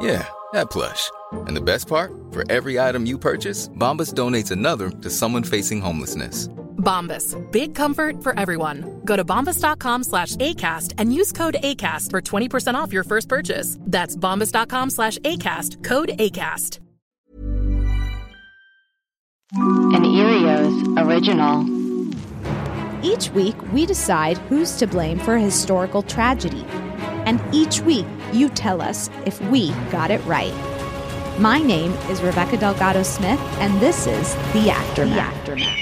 Yeah, 0.00 0.26
that 0.52 0.70
plush. 0.70 1.10
And 1.32 1.56
the 1.56 1.60
best 1.60 1.88
part? 1.88 2.12
For 2.30 2.44
every 2.50 2.78
item 2.78 3.06
you 3.06 3.18
purchase, 3.18 3.68
Bombas 3.68 4.12
donates 4.12 4.50
another 4.50 4.90
to 4.90 5.10
someone 5.10 5.42
facing 5.42 5.80
homelessness. 5.80 6.48
Bombas. 6.84 7.34
Big 7.50 7.74
comfort 7.74 8.22
for 8.22 8.38
everyone. 8.38 9.00
Go 9.04 9.16
to 9.16 9.24
bombas.com 9.24 10.04
slash 10.04 10.36
ACAST 10.36 10.94
and 10.98 11.14
use 11.14 11.32
code 11.32 11.56
ACAST 11.62 12.10
for 12.10 12.20
20% 12.20 12.74
off 12.74 12.92
your 12.92 13.04
first 13.04 13.28
purchase. 13.28 13.78
That's 13.80 14.16
bombas.com 14.16 14.90
slash 14.90 15.18
ACAST. 15.18 15.82
Code 15.82 16.10
ACAST. 16.18 16.80
An 19.56 20.02
Earios 20.02 21.06
original. 21.06 21.64
Each 23.04 23.30
week, 23.30 23.54
we 23.72 23.86
decide 23.86 24.38
who's 24.38 24.72
to 24.78 24.86
blame 24.86 25.18
for 25.18 25.34
a 25.36 25.40
historical 25.40 26.02
tragedy. 26.02 26.64
And 27.26 27.40
each 27.54 27.80
week, 27.80 28.06
you 28.34 28.48
tell 28.50 28.82
us 28.82 29.08
if 29.24 29.40
we 29.50 29.70
got 29.90 30.10
it 30.10 30.22
right. 30.24 30.52
My 31.38 31.60
name 31.60 31.92
is 32.10 32.20
Rebecca 32.20 32.56
Delgado 32.56 33.02
Smith, 33.02 33.40
and 33.58 33.80
this 33.80 34.06
is 34.06 34.34
The 34.52 34.70
Aftermath. 34.70 35.14
The 35.14 35.52
Aftermath. 35.52 35.78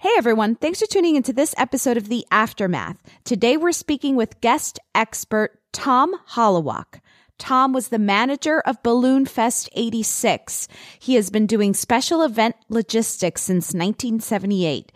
Hey 0.00 0.10
everyone, 0.18 0.56
thanks 0.56 0.80
for 0.80 0.86
tuning 0.86 1.14
into 1.14 1.32
this 1.32 1.54
episode 1.56 1.96
of 1.96 2.08
The 2.08 2.26
Aftermath. 2.32 2.96
Today 3.24 3.56
we're 3.56 3.72
speaking 3.72 4.16
with 4.16 4.40
guest 4.40 4.80
expert 4.94 5.60
Tom 5.72 6.14
Holowach. 6.30 7.00
Tom 7.38 7.72
was 7.72 7.88
the 7.88 7.98
manager 7.98 8.60
of 8.60 8.82
Balloon 8.82 9.26
Fest 9.26 9.68
86. 9.74 10.68
He 10.98 11.14
has 11.14 11.30
been 11.30 11.46
doing 11.46 11.74
special 11.74 12.22
event 12.22 12.56
logistics 12.68 13.42
since 13.42 13.74
1978. 13.74 14.92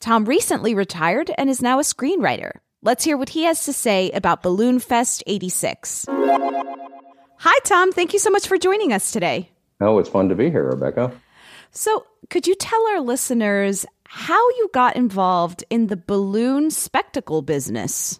Tom 0.00 0.24
recently 0.24 0.74
retired 0.74 1.30
and 1.36 1.50
is 1.50 1.60
now 1.60 1.78
a 1.78 1.82
screenwriter. 1.82 2.52
Let's 2.82 3.04
hear 3.04 3.18
what 3.18 3.28
he 3.28 3.42
has 3.42 3.66
to 3.66 3.74
say 3.74 4.10
about 4.12 4.42
Balloon 4.42 4.78
Fest 4.78 5.22
86. 5.26 6.06
Hi, 6.08 7.58
Tom. 7.64 7.92
Thank 7.92 8.14
you 8.14 8.18
so 8.18 8.30
much 8.30 8.48
for 8.48 8.56
joining 8.56 8.90
us 8.94 9.12
today. 9.12 9.50
Oh, 9.82 9.98
it's 9.98 10.08
fun 10.08 10.30
to 10.30 10.34
be 10.34 10.50
here, 10.50 10.64
Rebecca. 10.64 11.12
So, 11.72 12.06
could 12.30 12.46
you 12.46 12.54
tell 12.54 12.82
our 12.88 13.00
listeners 13.00 13.84
how 14.04 14.48
you 14.52 14.70
got 14.72 14.96
involved 14.96 15.62
in 15.68 15.88
the 15.88 15.96
balloon 15.98 16.70
spectacle 16.70 17.42
business? 17.42 18.18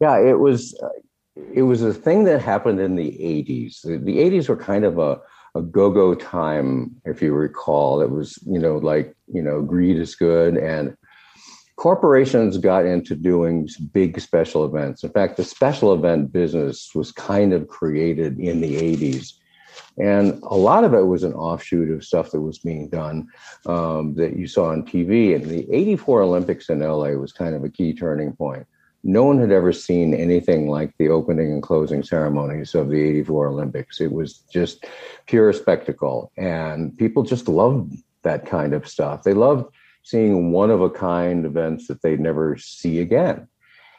Yeah, 0.00 0.18
it 0.18 0.38
was 0.38 0.74
uh, 0.82 0.88
it 1.52 1.62
was 1.62 1.82
a 1.82 1.92
thing 1.92 2.24
that 2.24 2.40
happened 2.40 2.80
in 2.80 2.96
the 2.96 3.10
80s. 3.10 3.82
The, 3.82 3.98
the 3.98 4.16
80s 4.16 4.48
were 4.48 4.56
kind 4.56 4.86
of 4.86 4.96
a, 4.96 5.20
a 5.54 5.60
go-go 5.60 6.14
time, 6.14 6.96
if 7.04 7.20
you 7.20 7.34
recall. 7.34 8.00
It 8.00 8.10
was, 8.10 8.38
you 8.46 8.58
know, 8.58 8.78
like, 8.78 9.14
you 9.30 9.42
know, 9.42 9.60
greed 9.60 9.98
is 9.98 10.14
good 10.14 10.56
and 10.56 10.96
corporations 11.76 12.58
got 12.58 12.86
into 12.86 13.14
doing 13.16 13.68
big 13.92 14.20
special 14.20 14.64
events. 14.64 15.02
In 15.02 15.10
fact, 15.10 15.36
the 15.36 15.44
special 15.44 15.92
event 15.92 16.32
business 16.32 16.90
was 16.94 17.12
kind 17.12 17.52
of 17.52 17.68
created 17.68 18.38
in 18.38 18.60
the 18.60 18.76
80s. 18.76 19.34
And 19.98 20.40
a 20.44 20.56
lot 20.56 20.84
of 20.84 20.94
it 20.94 21.06
was 21.06 21.22
an 21.22 21.34
offshoot 21.34 21.90
of 21.90 22.04
stuff 22.04 22.30
that 22.30 22.40
was 22.40 22.58
being 22.58 22.88
done 22.88 23.28
um, 23.66 24.14
that 24.14 24.36
you 24.36 24.46
saw 24.46 24.70
on 24.70 24.84
TV. 24.84 25.34
And 25.34 25.44
the 25.44 25.70
84 25.72 26.22
Olympics 26.22 26.68
in 26.68 26.80
LA 26.80 27.10
was 27.10 27.32
kind 27.32 27.54
of 27.54 27.64
a 27.64 27.68
key 27.68 27.92
turning 27.92 28.32
point. 28.34 28.66
No 29.02 29.24
one 29.24 29.38
had 29.38 29.52
ever 29.52 29.72
seen 29.72 30.14
anything 30.14 30.68
like 30.68 30.96
the 30.98 31.10
opening 31.10 31.52
and 31.52 31.62
closing 31.62 32.02
ceremonies 32.02 32.74
of 32.74 32.88
the 32.88 33.00
84 33.02 33.48
Olympics. 33.48 34.00
It 34.00 34.12
was 34.12 34.38
just 34.50 34.84
pure 35.26 35.52
spectacle. 35.52 36.32
And 36.36 36.96
people 36.96 37.22
just 37.22 37.46
loved 37.46 37.96
that 38.22 38.46
kind 38.46 38.72
of 38.72 38.88
stuff. 38.88 39.22
They 39.22 39.34
loved 39.34 39.66
seeing 40.04 40.52
one 40.52 40.70
of 40.70 40.80
a 40.80 40.90
kind 40.90 41.44
events 41.44 41.88
that 41.88 42.02
they'd 42.02 42.20
never 42.20 42.56
see 42.56 43.00
again. 43.00 43.48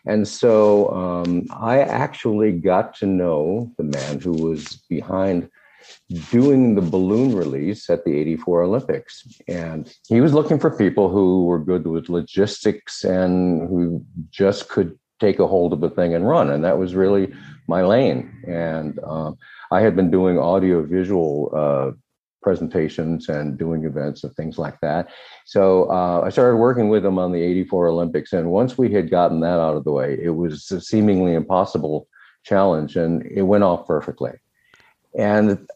And 0.06 0.28
so 0.28 0.90
um, 0.92 1.48
I 1.52 1.80
actually 1.80 2.52
got 2.52 2.96
to 2.98 3.08
know 3.08 3.72
the 3.78 3.84
man 3.84 4.20
who 4.20 4.32
was 4.32 4.84
behind 4.88 5.50
doing 6.32 6.76
the 6.76 6.82
balloon 6.82 7.36
release 7.36 7.90
at 7.90 8.06
the 8.06 8.18
84 8.18 8.64
Olympics. 8.64 9.28
And 9.48 9.92
he 10.08 10.22
was 10.22 10.34
looking 10.34 10.60
for 10.60 10.76
people 10.76 11.10
who 11.10 11.46
were 11.46 11.60
good 11.60 11.88
with 11.88 12.10
logistics 12.10 13.04
and 13.04 13.68
who 13.68 14.06
just 14.30 14.70
could 14.70 14.98
take 15.20 15.40
a 15.40 15.48
hold 15.48 15.74
of 15.74 15.82
the 15.82 15.90
thing 15.90 16.14
and 16.14 16.28
run. 16.28 16.52
And 16.52 16.64
that 16.64 16.78
was 16.78 16.94
really 16.94 17.34
my 17.68 17.84
lane. 17.84 18.32
And 18.47 19.00
um, 19.03 19.38
I 19.72 19.82
had 19.82 19.96
been 19.96 20.12
doing 20.12 20.38
audio 20.38 20.84
visual 20.84 21.52
uh, 21.56 21.91
presentations 22.46 23.28
and 23.28 23.58
doing 23.58 23.86
events 23.86 24.24
and 24.24 24.32
things 24.36 24.59
like 24.59 24.80
that. 24.80 25.09
So 25.46 25.90
uh, 25.90 26.22
I 26.24 26.30
started 26.30 26.58
working 26.58 26.90
with 26.90 27.02
them 27.02 27.18
on 27.18 27.32
the 27.32 27.42
84 27.42 27.88
Olympics. 27.88 28.34
And 28.34 28.52
once 28.52 28.78
we 28.78 28.94
had 28.94 29.09
gotten 29.09 29.40
that 29.40 29.59
out 29.59 29.76
of 29.76 29.84
the 29.84 29.92
way, 29.92 30.16
it 30.22 30.30
was 30.30 30.72
a 30.72 30.80
seemingly 30.80 31.34
impossible 31.34 32.08
challenge 32.44 32.96
and 32.96 33.26
it 33.26 33.42
went 33.42 33.64
off 33.64 33.88
perfectly. 33.88 34.34
And 35.18 35.68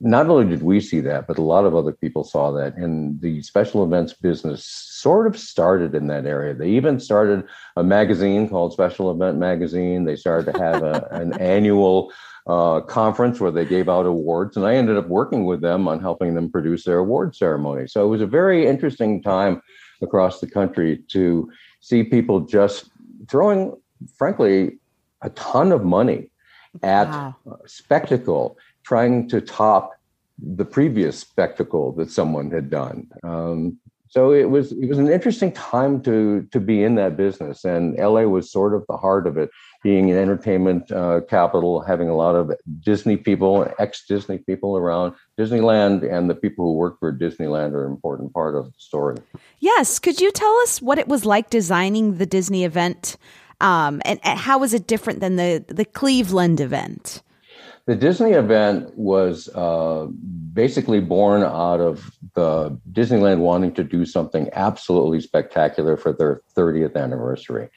not 0.00 0.28
only 0.28 0.48
did 0.48 0.62
we 0.62 0.80
see 0.80 1.00
that, 1.00 1.26
but 1.26 1.38
a 1.38 1.42
lot 1.42 1.64
of 1.64 1.74
other 1.74 1.92
people 1.92 2.22
saw 2.22 2.52
that. 2.52 2.76
And 2.76 3.20
the 3.20 3.42
special 3.42 3.82
events 3.82 4.12
business 4.12 4.64
sort 4.64 5.26
of 5.26 5.36
started 5.36 5.92
in 5.92 6.06
that 6.06 6.24
area. 6.24 6.54
They 6.54 6.70
even 6.70 7.00
started 7.00 7.44
a 7.76 7.82
magazine 7.82 8.48
called 8.48 8.72
Special 8.72 9.10
Event 9.10 9.38
Magazine. 9.38 10.04
They 10.04 10.14
started 10.14 10.52
to 10.52 10.58
have 10.60 10.84
a, 10.84 11.08
an 11.10 11.32
annual 11.40 12.12
uh, 12.46 12.80
conference 12.80 13.40
where 13.40 13.50
they 13.50 13.64
gave 13.64 13.88
out 13.88 14.06
awards. 14.06 14.56
And 14.56 14.66
I 14.66 14.74
ended 14.74 14.96
up 14.96 15.08
working 15.08 15.44
with 15.44 15.60
them 15.60 15.86
on 15.86 16.00
helping 16.00 16.34
them 16.34 16.50
produce 16.50 16.84
their 16.84 16.98
award 16.98 17.36
ceremony. 17.36 17.86
So 17.86 18.04
it 18.04 18.08
was 18.08 18.20
a 18.20 18.26
very 18.26 18.66
interesting 18.66 19.22
time 19.22 19.62
across 20.00 20.40
the 20.40 20.50
country 20.50 21.04
to 21.08 21.50
see 21.80 22.02
people 22.02 22.40
just 22.40 22.90
throwing, 23.28 23.76
frankly, 24.16 24.78
a 25.22 25.30
ton 25.30 25.70
of 25.72 25.84
money 25.84 26.30
at 26.82 27.08
wow. 27.08 27.36
spectacle, 27.66 28.56
trying 28.82 29.28
to 29.28 29.40
top 29.40 29.92
the 30.38 30.64
previous 30.64 31.18
spectacle 31.18 31.92
that 31.92 32.10
someone 32.10 32.50
had 32.50 32.70
done. 32.70 33.08
Um, 33.22 33.78
so 34.12 34.30
it 34.30 34.50
was 34.50 34.72
it 34.72 34.90
was 34.90 34.98
an 34.98 35.08
interesting 35.08 35.52
time 35.52 36.02
to 36.02 36.46
to 36.52 36.60
be 36.60 36.82
in 36.82 36.96
that 36.96 37.16
business, 37.16 37.64
and 37.64 37.96
LA 37.96 38.24
was 38.24 38.52
sort 38.52 38.74
of 38.74 38.84
the 38.86 38.98
heart 38.98 39.26
of 39.26 39.38
it, 39.38 39.48
being 39.82 40.10
an 40.10 40.18
entertainment 40.18 40.92
uh, 40.92 41.22
capital, 41.30 41.80
having 41.80 42.10
a 42.10 42.14
lot 42.14 42.34
of 42.34 42.52
Disney 42.80 43.16
people, 43.16 43.66
ex 43.78 44.04
Disney 44.06 44.36
people 44.36 44.76
around. 44.76 45.14
Disneyland 45.38 46.02
and 46.02 46.28
the 46.28 46.34
people 46.34 46.66
who 46.66 46.74
work 46.74 46.98
for 47.00 47.10
Disneyland 47.10 47.72
are 47.72 47.86
an 47.86 47.90
important 47.90 48.34
part 48.34 48.54
of 48.54 48.66
the 48.66 48.72
story. 48.76 49.16
Yes, 49.60 49.98
could 49.98 50.20
you 50.20 50.30
tell 50.30 50.54
us 50.58 50.82
what 50.82 50.98
it 50.98 51.08
was 51.08 51.24
like 51.24 51.48
designing 51.48 52.18
the 52.18 52.26
Disney 52.26 52.64
event, 52.64 53.16
um, 53.62 54.02
and, 54.04 54.20
and 54.22 54.38
how 54.38 54.58
was 54.58 54.74
it 54.74 54.86
different 54.86 55.20
than 55.20 55.36
the 55.36 55.64
the 55.68 55.86
Cleveland 55.86 56.60
event? 56.60 57.22
The 57.86 57.96
Disney 57.96 58.32
event 58.32 58.96
was 58.96 59.48
uh, 59.48 60.06
basically 60.52 61.00
born 61.00 61.42
out 61.42 61.80
of 61.80 62.12
the 62.34 62.78
Disneyland 62.92 63.38
wanting 63.38 63.72
to 63.74 63.84
do 63.84 64.06
something 64.06 64.48
absolutely 64.52 65.20
spectacular 65.20 65.96
for 65.96 66.12
their 66.12 66.42
30th 66.56 66.96
anniversary. 66.96 67.70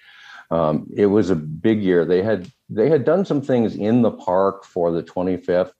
Um, 0.52 0.88
it 0.96 1.08
was 1.08 1.32
a 1.32 1.36
big 1.36 1.82
year. 1.82 2.06
They 2.06 2.22
had 2.22 2.52
they 2.70 2.90
had 2.90 3.04
done 3.04 3.26
some 3.26 3.42
things 3.42 3.76
in 3.76 4.04
the 4.04 4.12
park 4.12 4.64
for 4.64 4.92
the 4.92 5.02
25th, 5.02 5.72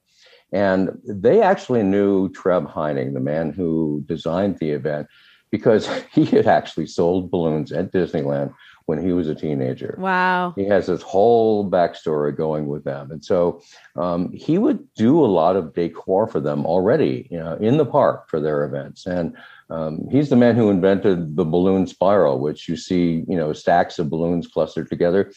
and 0.52 1.00
they 1.08 1.42
actually 1.42 1.84
knew 1.84 2.30
Treb 2.30 2.68
Heining, 2.68 3.14
the 3.14 3.20
man 3.20 3.52
who 3.54 4.04
designed 4.08 4.58
the 4.58 4.72
event, 4.72 5.08
because 5.52 5.88
he 6.12 6.26
had 6.26 6.48
actually 6.48 6.88
sold 6.88 7.30
balloons 7.30 7.72
at 7.72 7.92
Disneyland 7.92 8.54
when 8.86 9.04
he 9.04 9.14
was 9.14 9.28
a 9.28 9.36
teenager. 9.36 9.96
Wow. 10.00 10.54
He 10.56 10.66
has 10.66 10.88
this 10.88 11.02
whole 11.02 11.70
backstory 11.70 12.36
going 12.36 12.68
with 12.68 12.84
them. 12.84 13.12
And 13.12 13.24
so 13.24 13.62
um, 13.96 14.32
he 14.32 14.58
would 14.58 14.94
do 14.94 15.24
a 15.24 15.28
lot 15.28 15.56
of 15.56 15.74
decor 15.74 16.28
for 16.28 16.40
them 16.40 16.66
already 16.66 17.28
you 17.32 17.40
know, 17.40 17.56
in 17.56 17.78
the 17.78 17.86
park 17.86 18.30
for 18.30 18.40
their 18.40 18.64
events. 18.64 19.06
And 19.06 19.36
um, 19.70 20.08
he's 20.12 20.30
the 20.30 20.36
man 20.36 20.56
who 20.56 20.70
invented 20.70 21.36
the 21.36 21.46
balloon 21.46 21.88
spiral, 21.88 22.40
which 22.40 22.70
you 22.70 22.78
see, 22.78 23.24
you 23.28 23.38
know, 23.38 23.54
stacks 23.54 23.98
of 23.98 24.10
balloons 24.10 24.48
clustered 24.48 24.90
together. 24.90 25.32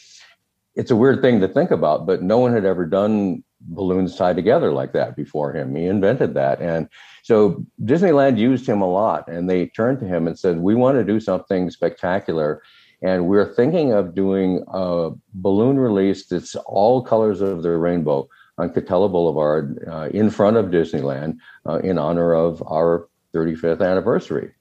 It's 0.75 0.91
a 0.91 0.95
weird 0.95 1.21
thing 1.21 1.41
to 1.41 1.47
think 1.47 1.71
about, 1.71 2.05
but 2.05 2.21
no 2.21 2.37
one 2.37 2.53
had 2.53 2.65
ever 2.65 2.85
done 2.85 3.43
balloons 3.61 4.15
tied 4.15 4.35
together 4.35 4.71
like 4.71 4.93
that 4.93 5.15
before 5.15 5.53
him. 5.53 5.75
He 5.75 5.85
invented 5.85 6.35
that. 6.35 6.61
And 6.61 6.87
so 7.23 7.65
Disneyland 7.83 8.37
used 8.37 8.67
him 8.67 8.81
a 8.81 8.89
lot 8.89 9.27
and 9.27 9.49
they 9.49 9.67
turned 9.67 9.99
to 9.99 10.05
him 10.05 10.27
and 10.27 10.37
said, 10.37 10.59
We 10.59 10.75
want 10.75 10.97
to 10.97 11.03
do 11.03 11.19
something 11.19 11.69
spectacular 11.71 12.61
and 13.01 13.27
we're 13.27 13.53
thinking 13.53 13.93
of 13.93 14.15
doing 14.15 14.63
a 14.67 15.11
balloon 15.33 15.79
release 15.79 16.25
that's 16.27 16.55
all 16.65 17.01
colors 17.01 17.41
of 17.41 17.63
the 17.63 17.71
rainbow 17.71 18.27
on 18.57 18.69
Katella 18.69 19.09
Boulevard 19.09 19.83
uh, 19.87 20.09
in 20.13 20.29
front 20.29 20.57
of 20.57 20.65
Disneyland 20.65 21.37
uh, 21.65 21.79
in 21.79 21.97
honor 21.97 22.33
of 22.33 22.61
our 22.67 23.07
35th 23.33 23.81
anniversary, 23.81 24.51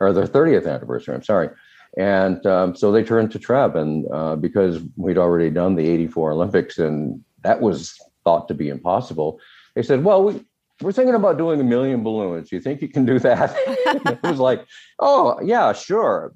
or 0.00 0.12
the 0.12 0.22
30th 0.22 0.66
anniversary, 0.66 1.14
I'm 1.14 1.22
sorry. 1.22 1.50
And 1.96 2.44
um, 2.46 2.74
so 2.74 2.90
they 2.90 3.04
turned 3.04 3.30
to 3.32 3.38
Treb, 3.38 3.76
and 3.76 4.06
uh, 4.12 4.34
because 4.34 4.82
we'd 4.96 5.18
already 5.18 5.50
done 5.50 5.76
the 5.76 5.88
84 5.88 6.32
Olympics 6.32 6.78
and 6.78 7.22
that 7.42 7.60
was 7.60 7.96
thought 8.24 8.48
to 8.48 8.54
be 8.54 8.68
impossible, 8.68 9.38
they 9.74 9.82
said, 9.82 10.02
well, 10.02 10.24
we, 10.24 10.44
we're 10.80 10.92
thinking 10.92 11.14
about 11.14 11.38
doing 11.38 11.60
a 11.60 11.64
million 11.64 12.02
balloons. 12.02 12.50
You 12.50 12.60
think 12.60 12.82
you 12.82 12.88
can 12.88 13.04
do 13.04 13.20
that? 13.20 13.54
it 13.66 14.22
was 14.24 14.40
like, 14.40 14.66
oh, 14.98 15.38
yeah, 15.42 15.72
sure. 15.72 16.32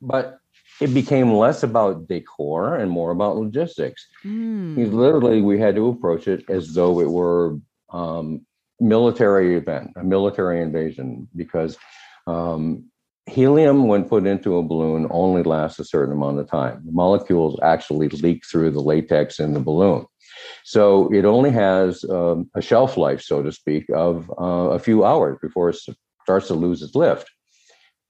But 0.00 0.38
it 0.80 0.94
became 0.94 1.32
less 1.32 1.62
about 1.62 2.08
decor 2.08 2.76
and 2.76 2.90
more 2.90 3.10
about 3.10 3.36
logistics. 3.36 4.06
Mm. 4.24 4.92
Literally, 4.92 5.40
we 5.42 5.58
had 5.58 5.76
to 5.76 5.88
approach 5.88 6.26
it 6.28 6.44
as 6.48 6.74
though 6.74 7.00
it 7.00 7.10
were 7.10 7.58
um, 7.90 8.44
military 8.80 9.56
event, 9.56 9.90
a 9.96 10.04
military 10.04 10.60
invasion, 10.60 11.28
because 11.36 11.78
um, 12.26 12.84
helium, 13.26 13.86
when 13.86 14.04
put 14.04 14.26
into 14.26 14.56
a 14.56 14.62
balloon, 14.62 15.06
only 15.10 15.42
lasts 15.42 15.78
a 15.78 15.84
certain 15.84 16.14
amount 16.14 16.38
of 16.38 16.50
time. 16.50 16.82
The 16.84 16.92
molecules 16.92 17.58
actually 17.62 18.08
leak 18.08 18.44
through 18.44 18.70
the 18.70 18.80
latex 18.80 19.38
in 19.38 19.54
the 19.54 19.60
balloon. 19.60 20.06
So 20.64 21.12
it 21.12 21.24
only 21.24 21.50
has 21.50 22.04
um, 22.04 22.50
a 22.54 22.62
shelf 22.62 22.96
life, 22.96 23.22
so 23.22 23.42
to 23.42 23.52
speak, 23.52 23.84
of 23.94 24.30
uh, 24.40 24.70
a 24.70 24.78
few 24.78 25.04
hours 25.04 25.38
before 25.40 25.70
it 25.70 25.78
starts 26.22 26.48
to 26.48 26.54
lose 26.54 26.82
its 26.82 26.94
lift. 26.94 27.30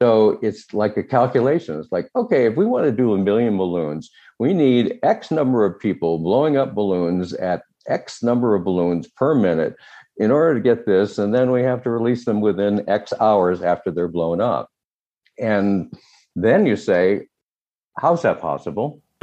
So 0.03 0.41
it's 0.43 0.75
like 0.75 0.97
a 0.97 1.03
calculation. 1.05 1.79
It's 1.79 1.93
like, 1.93 2.11
okay, 2.17 2.47
if 2.47 2.57
we 2.57 2.67
want 2.67 2.87
to 2.87 2.91
do 2.91 3.15
a 3.15 3.19
million 3.19 3.57
balloons, 3.57 4.11
we 4.41 4.53
need 4.53 4.99
X 5.05 5.31
number 5.31 5.65
of 5.65 5.79
people 5.79 6.19
blowing 6.19 6.57
up 6.57 6.75
balloons 6.75 7.33
at 7.35 7.63
X 7.87 8.21
number 8.21 8.57
of 8.57 8.65
balloons 8.65 9.07
per 9.07 9.33
minute 9.33 9.77
in 10.17 10.33
order 10.33 10.55
to 10.55 10.61
get 10.61 10.87
this. 10.87 11.19
And 11.19 11.33
then 11.33 11.53
we 11.53 11.63
have 11.63 11.85
to 11.85 11.91
release 11.91 12.25
them 12.25 12.41
within 12.41 12.85
X 12.91 13.13
hours 13.21 13.63
after 13.63 13.93
they're 13.93 14.09
blown 14.09 14.41
up. 14.41 14.73
And 15.39 15.95
then 16.35 16.67
you 16.67 16.75
say, 16.75 17.29
how's 17.97 18.23
that 18.23 18.41
possible? 18.41 19.01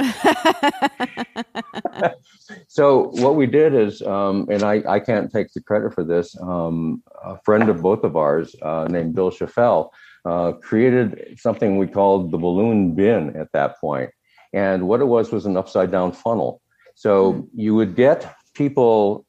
so 2.68 3.10
what 3.16 3.36
we 3.36 3.44
did 3.44 3.74
is, 3.74 4.00
um, 4.00 4.46
and 4.50 4.62
I, 4.62 4.82
I 4.88 4.98
can't 4.98 5.30
take 5.30 5.52
the 5.52 5.60
credit 5.60 5.92
for 5.92 6.04
this, 6.04 6.34
um, 6.40 7.02
a 7.22 7.36
friend 7.44 7.68
of 7.68 7.82
both 7.82 8.02
of 8.02 8.16
ours 8.16 8.56
uh, 8.62 8.86
named 8.88 9.14
Bill 9.14 9.30
Schaffel 9.30 9.92
uh, 10.24 10.52
created 10.52 11.38
something 11.38 11.78
we 11.78 11.86
called 11.86 12.30
the 12.30 12.38
balloon 12.38 12.94
bin 12.94 13.36
at 13.36 13.52
that 13.52 13.78
point. 13.80 14.10
And 14.52 14.88
what 14.88 15.00
it 15.00 15.06
was 15.06 15.30
was 15.30 15.46
an 15.46 15.56
upside 15.56 15.90
down 15.90 16.12
funnel. 16.12 16.60
So 16.94 17.34
mm. 17.34 17.48
you 17.54 17.74
would 17.74 17.94
get 17.94 18.34
people 18.54 19.24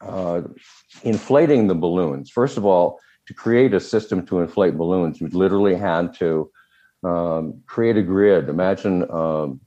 uh, 0.00 0.42
inflating 1.02 1.66
the 1.66 1.74
balloons. 1.74 2.30
First 2.30 2.56
of 2.56 2.64
all, 2.64 2.98
to 3.26 3.34
create 3.34 3.74
a 3.74 3.80
system 3.80 4.24
to 4.26 4.40
inflate 4.40 4.76
balloons, 4.76 5.20
you 5.20 5.28
literally 5.28 5.74
had 5.74 6.14
to 6.14 6.50
um, 7.04 7.62
create 7.66 7.96
a 7.96 8.02
grid. 8.02 8.48
Imagine 8.48 9.10
um, 9.10 9.60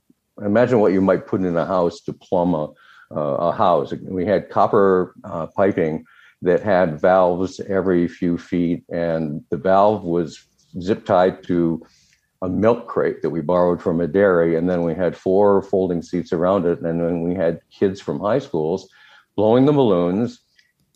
imagine 0.44 0.80
what 0.80 0.92
you 0.92 1.00
might 1.00 1.26
put 1.26 1.40
in 1.40 1.56
a 1.56 1.64
house 1.64 2.00
to 2.00 2.12
plumb 2.12 2.54
a, 2.54 2.64
uh, 3.14 3.48
a 3.48 3.52
house. 3.52 3.92
We 4.02 4.26
had 4.26 4.50
copper 4.50 5.14
uh, 5.24 5.46
piping 5.46 6.04
that 6.42 6.62
had 6.62 7.00
valves 7.00 7.60
every 7.60 8.08
few 8.08 8.36
feet, 8.36 8.84
and 8.90 9.42
the 9.50 9.56
valve 9.56 10.04
was 10.04 10.44
zip 10.80 11.04
tied 11.04 11.42
to 11.44 11.82
a 12.42 12.48
milk 12.48 12.86
crate 12.86 13.22
that 13.22 13.30
we 13.30 13.40
borrowed 13.40 13.80
from 13.80 14.00
a 14.00 14.06
dairy. 14.06 14.56
And 14.56 14.68
then 14.68 14.82
we 14.82 14.94
had 14.94 15.16
four 15.16 15.62
folding 15.62 16.02
seats 16.02 16.32
around 16.32 16.66
it. 16.66 16.80
And 16.80 17.00
then 17.00 17.22
we 17.22 17.34
had 17.34 17.60
kids 17.70 18.00
from 18.00 18.20
high 18.20 18.38
schools 18.38 18.88
blowing 19.36 19.64
the 19.64 19.72
balloons, 19.72 20.40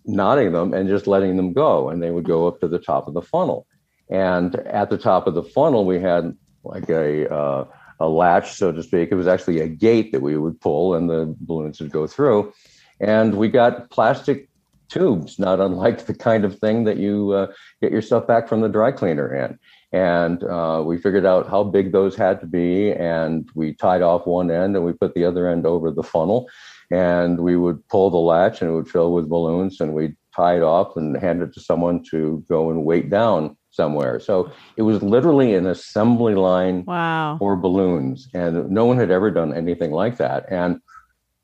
knotting 0.05 0.53
them, 0.53 0.75
and 0.75 0.89
just 0.89 1.07
letting 1.07 1.37
them 1.37 1.53
go. 1.53 1.89
And 1.89 2.03
they 2.03 2.11
would 2.11 2.27
go 2.27 2.47
up 2.47 2.61
to 2.61 2.69
the 2.69 2.79
top 2.79 3.09
of 3.09 3.15
the 3.15 3.23
funnel. 3.23 3.67
And 4.11 4.55
at 4.57 4.91
the 4.91 4.99
top 4.99 5.27
of 5.27 5.35
the 5.35 5.43
funnel, 5.43 5.85
we 5.85 6.01
had 6.01 6.37
like 6.65 6.89
a, 6.89 7.33
uh, 7.33 7.65
a 8.01 8.09
latch, 8.09 8.53
so 8.53 8.71
to 8.71 8.83
speak. 8.83 9.11
It 9.11 9.17
was 9.17 9.27
actually 9.27 9.61
a 9.61 9.69
gate 9.69 10.13
that 10.13 10.23
we 10.23 10.37
would 10.37 10.61
pull 10.61 10.95
and 10.95 11.09
the 11.09 11.35
balloons 11.41 11.81
would 11.81 11.93
go 11.93 12.07
through. 12.07 12.53
And 13.01 13.35
we 13.35 13.49
got 13.49 13.91
plastic 13.91 14.49
tubes, 14.89 15.39
not 15.39 15.61
unlike 15.61 16.07
the 16.07 16.15
kind 16.15 16.45
of 16.45 16.59
thing 16.59 16.85
that 16.85 16.97
you 16.97 17.33
uh, 17.33 17.47
get 17.81 17.93
your 17.93 18.03
stuff 18.03 18.27
back 18.27 18.49
from 18.49 18.61
the 18.61 18.69
dry 18.69 18.93
cleaner 18.93 19.35
in. 19.35 19.59
And 19.93 20.45
uh, 20.45 20.83
we 20.85 20.99
figured 20.99 21.25
out 21.25 21.49
how 21.49 21.65
big 21.65 21.93
those 21.93 22.15
had 22.15 22.41
to 22.41 22.47
be, 22.47 22.93
and 22.93 23.49
we 23.55 23.75
tied 23.75 24.03
off 24.03 24.27
one 24.27 24.51
end 24.51 24.77
and 24.77 24.85
we 24.85 24.93
put 24.93 25.15
the 25.15 25.25
other 25.25 25.49
end 25.49 25.67
over 25.67 25.91
the 25.91 26.03
funnel. 26.03 26.49
And 26.91 27.41
we 27.41 27.57
would 27.57 27.87
pull 27.89 28.11
the 28.11 28.17
latch 28.17 28.61
and 28.61 28.71
it 28.71 28.75
would 28.75 28.89
fill 28.89 29.13
with 29.13 29.29
balloons, 29.29 29.81
and 29.81 29.95
we'd 29.95 30.17
tie 30.35 30.57
it 30.57 30.63
off 30.63 30.97
and 30.97 31.17
hand 31.17 31.43
it 31.43 31.53
to 31.55 31.61
someone 31.61 32.03
to 32.11 32.45
go 32.49 32.71
and 32.71 32.85
weight 32.85 33.11
down 33.11 33.57
somewhere. 33.71 34.21
So 34.21 34.51
it 34.77 34.83
was 34.83 35.03
literally 35.03 35.55
an 35.55 35.67
assembly 35.67 36.35
line 36.35 36.85
wow. 36.87 37.37
for 37.39 37.57
balloons, 37.57 38.29
and 38.35 38.71
no 38.71 38.85
one 38.85 38.99
had 38.99 39.11
ever 39.11 39.31
done 39.31 39.55
anything 39.55 39.91
like 39.91 40.17
that. 40.19 40.47
And 40.51 40.81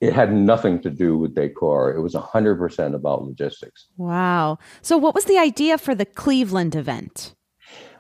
it 0.01 0.13
had 0.13 0.33
nothing 0.33 0.81
to 0.83 0.91
do 0.91 1.17
with 1.17 1.35
decor. 1.35 1.95
It 1.95 2.01
was 2.01 2.15
100% 2.15 2.95
about 2.95 3.25
logistics. 3.25 3.87
Wow. 3.97 4.59
So, 4.83 4.99
what 4.99 5.15
was 5.15 5.25
the 5.25 5.39
idea 5.39 5.79
for 5.79 5.95
the 5.95 6.05
Cleveland 6.05 6.75
event? 6.75 7.35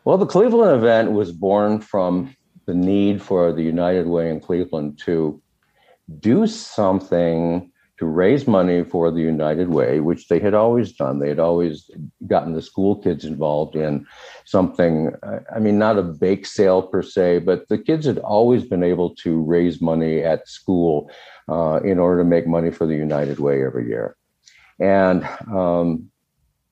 Well, 0.04 0.18
the 0.18 0.26
Cleveland 0.26 0.76
event 0.76 1.12
was 1.12 1.32
born 1.32 1.80
from 1.80 2.36
the 2.66 2.74
need 2.74 3.22
for 3.22 3.52
the 3.52 3.62
United 3.62 4.06
Way 4.06 4.30
in 4.30 4.40
Cleveland 4.40 4.98
to 5.04 5.40
do 6.20 6.46
something 6.46 7.70
to 7.96 8.06
raise 8.06 8.48
money 8.48 8.82
for 8.82 9.10
the 9.10 9.20
United 9.20 9.68
Way, 9.68 10.00
which 10.00 10.26
they 10.26 10.40
had 10.40 10.52
always 10.52 10.92
done. 10.92 11.20
They 11.20 11.28
had 11.28 11.38
always 11.38 11.88
gotten 12.26 12.52
the 12.52 12.62
school 12.62 12.96
kids 12.96 13.24
involved 13.24 13.76
in 13.76 14.04
something, 14.44 15.12
I 15.54 15.60
mean, 15.60 15.78
not 15.78 15.98
a 15.98 16.02
bake 16.02 16.44
sale 16.44 16.82
per 16.82 17.02
se, 17.02 17.40
but 17.40 17.68
the 17.68 17.78
kids 17.78 18.04
had 18.04 18.18
always 18.18 18.64
been 18.64 18.82
able 18.82 19.14
to 19.16 19.40
raise 19.42 19.80
money 19.80 20.22
at 20.22 20.48
school 20.48 21.08
uh, 21.48 21.80
in 21.84 21.98
order 21.98 22.22
to 22.22 22.28
make 22.28 22.46
money 22.46 22.70
for 22.70 22.86
the 22.86 22.96
United 22.96 23.38
Way 23.38 23.64
every 23.64 23.86
year. 23.88 24.16
And 24.80 25.24
um, 25.52 26.10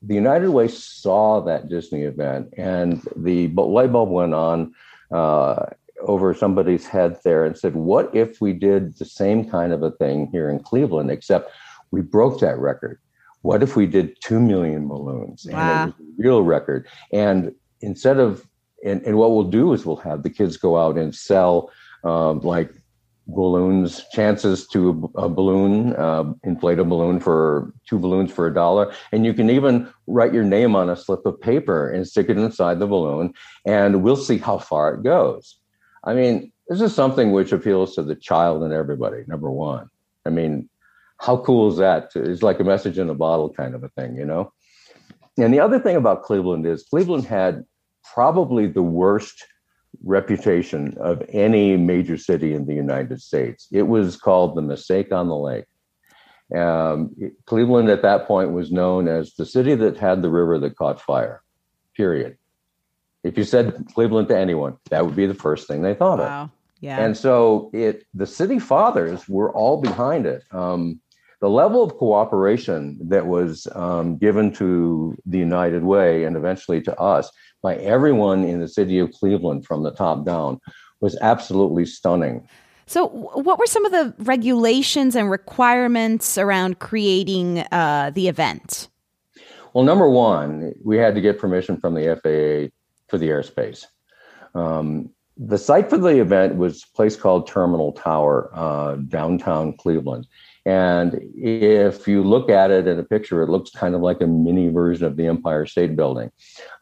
the 0.02 0.14
United 0.14 0.50
Way 0.50 0.69
saw 0.69 1.41
that 1.43 1.69
Disney 1.69 2.02
event, 2.02 2.55
and 2.57 3.02
the 3.17 3.49
light 3.49 3.93
bulb 3.93 4.11
went 4.11 4.35
on 4.35 4.75
uh, 5.12 5.67
over 6.00 6.35
somebody's 6.35 6.87
head 6.87 7.19
there 7.25 7.45
and 7.45 7.57
said, 7.57 7.75
What 7.75 8.14
if 8.14 8.41
we 8.41 8.52
did 8.52 8.97
the 8.99 9.05
same 9.05 9.49
kind 9.49 9.73
of 9.73 9.83
a 9.83 9.93
thing 9.93 10.29
here 10.33 10.50
in 10.50 10.59
Cleveland, 10.59 11.11
except 11.11 11.52
we 11.91 12.00
broke 12.00 12.41
that 12.41 12.59
record? 12.59 12.99
What 13.43 13.62
if 13.62 13.76
we 13.76 13.87
did 13.87 14.21
2 14.23 14.41
million 14.41 14.88
balloons 14.88 15.47
Wow. 15.50 15.59
and 15.59 15.91
it 15.91 15.97
was 15.99 16.09
a 16.09 16.23
real 16.23 16.43
record? 16.43 16.87
And 17.12 17.52
instead 17.81 18.19
of, 18.19 18.47
and, 18.85 19.02
and 19.02 19.17
what 19.17 19.31
we'll 19.33 19.45
do 19.45 19.73
is 19.73 19.85
we'll 19.87 19.97
have 19.97 20.23
the 20.23 20.31
kids 20.31 20.57
go 20.57 20.76
out 20.76 20.97
and 20.97 21.14
sell 21.14 21.71
um, 22.05 22.41
like 22.41 22.73
balloons, 23.35 24.05
chances 24.12 24.67
to 24.69 25.11
a, 25.17 25.29
balloon, 25.29 25.95
uh, 25.97 26.33
inflate 26.45 26.79
a 26.79 26.85
balloon 26.85 27.21
for 27.21 27.73
two 27.89 27.99
balloons 27.99 28.33
for 28.33 28.47
a 28.47 28.55
dollar. 28.55 28.93
And 29.12 29.25
you 29.25 29.35
can 29.35 29.51
even 29.51 29.89
write 30.07 30.33
your 30.33 30.45
name 30.45 30.77
on 30.77 30.91
a 30.91 30.97
slip 30.97 31.25
of 31.27 31.41
paper 31.41 31.91
and 31.91 32.07
stick 32.07 32.29
it 32.29 32.39
inside 32.39 32.79
the 32.79 32.87
balloon, 32.87 33.35
and 33.67 34.03
we'll 34.03 34.17
see 34.17 34.39
how 34.39 34.59
far 34.59 34.95
it 34.95 35.03
goes. 35.03 35.59
I 36.05 36.15
mean, 36.15 36.53
this 36.69 36.81
is 36.81 36.95
something 36.95 37.33
which 37.33 37.53
appeals 37.53 37.95
to 37.95 38.03
the 38.03 38.15
child 38.15 38.62
and 38.62 38.73
everybody, 38.73 39.25
number 39.27 39.51
one. 39.51 39.89
I 40.25 40.31
mean, 40.31 40.69
how 41.19 41.39
cool 41.39 41.71
is 41.71 41.77
that? 41.79 42.11
It's 42.15 42.43
like 42.43 42.61
a 42.61 42.65
message 42.65 42.99
in 42.99 43.11
a 43.11 43.15
bottle 43.15 43.51
kind 43.51 43.75
of 43.75 43.85
a 43.85 43.89
thing, 43.91 44.17
you 44.17 44.25
know? 44.25 44.53
And 45.39 45.55
the 45.55 45.61
other 45.61 45.79
thing 45.79 45.97
about 45.97 46.23
Cleveland 46.23 46.67
is 46.67 46.83
Cleveland 46.83 47.25
had 47.25 47.65
probably 48.12 48.67
the 48.67 48.83
worst 48.83 49.45
reputation 50.04 50.97
of 50.99 51.23
any 51.28 51.76
major 51.76 52.16
city 52.16 52.54
in 52.54 52.66
the 52.66 52.75
United 52.75 53.21
States. 53.21 53.68
It 53.71 53.82
was 53.82 54.16
called 54.16 54.56
the 54.56 54.62
mistake 54.62 55.12
on 55.12 55.28
the 55.28 55.37
lake. 55.37 55.64
Um, 56.54 57.14
Cleveland 57.47 57.88
at 57.88 58.02
that 58.02 58.26
point 58.26 58.52
was 58.52 58.71
known 58.71 59.09
as 59.09 59.35
the 59.35 59.47
city 59.47 59.75
that 59.75 59.97
had 59.97 60.23
the 60.23 60.28
river 60.28 60.59
that 60.59 60.76
caught 60.76 61.00
fire, 61.00 61.42
period. 61.97 62.37
If 63.25 63.38
you 63.38 63.44
said 63.44 63.87
Cleveland 63.94 64.28
to 64.28 64.37
anyone, 64.37 64.76
that 64.90 65.06
would 65.06 65.16
be 65.16 65.26
the 65.26 65.35
first 65.35 65.68
thing 65.68 65.82
they 65.82 65.94
thought 65.94 66.21
of. 66.21 66.26
Wow. 66.26 66.50
Yeah. 66.80 67.04
And 67.04 67.16
so 67.16 67.71
it 67.73 68.04
the 68.12 68.26
city 68.26 68.59
fathers 68.59 69.28
were 69.28 69.52
all 69.52 69.80
behind 69.80 70.26
it. 70.26 70.42
Um, 70.50 71.00
the 71.40 71.49
level 71.49 71.82
of 71.82 71.97
cooperation 71.97 72.99
that 73.09 73.26
was 73.26 73.66
um, 73.75 74.16
given 74.16 74.52
to 74.54 75.16
the 75.26 75.38
United 75.38 75.85
Way 75.85 76.25
and 76.25 76.37
eventually 76.37 76.80
to 76.82 76.97
us 77.00 77.30
by 77.62 77.76
everyone 77.76 78.45
in 78.45 78.61
the 78.61 78.69
city 78.69 78.99
of 78.99 79.12
Cleveland 79.12 79.64
from 79.64 79.83
the 79.83 79.92
top 79.92 80.25
down 80.25 80.61
was 81.00 81.16
absolutely 81.21 81.87
stunning. 81.87 82.49
So, 82.87 83.07
what 83.07 83.59
were 83.59 83.66
some 83.66 83.85
of 83.85 83.92
the 83.92 84.14
regulations 84.19 85.14
and 85.14 85.31
requirements 85.31 86.37
around 86.37 86.81
creating 86.81 87.61
uh, 87.73 88.11
the 88.12 88.28
event? 88.28 88.88
Well, 89.73 89.85
number 89.85 90.09
one, 90.09 90.75
we 90.85 90.99
had 90.99 91.14
to 91.14 91.21
get 91.21 91.38
permission 91.38 91.78
from 91.78 91.95
the 91.95 92.16
FAA 92.16 92.75
for 93.09 93.19
the 93.19 93.28
airspace. 93.28 93.87
Um, 94.54 95.11
the 95.38 95.57
site 95.57 95.88
for 95.88 95.97
the 95.97 96.21
event 96.21 96.57
was 96.57 96.85
a 96.85 96.97
place 96.97 97.16
called 97.16 97.47
Terminal 97.47 97.92
Tower, 97.92 98.50
uh, 98.52 98.97
downtown 98.97 99.75
Cleveland. 99.76 100.26
And 100.64 101.21
if 101.35 102.07
you 102.07 102.23
look 102.23 102.49
at 102.49 102.71
it 102.71 102.87
in 102.87 102.99
a 102.99 103.02
picture, 103.02 103.42
it 103.42 103.49
looks 103.49 103.71
kind 103.71 103.97
of 103.97 104.00
like 104.00 104.21
a 104.21 104.26
mini 104.28 104.69
version 104.69 105.07
of 105.07 105.16
the 105.16 105.26
Empire 105.26 105.66
State 105.66 105.97
Building. 105.97 106.31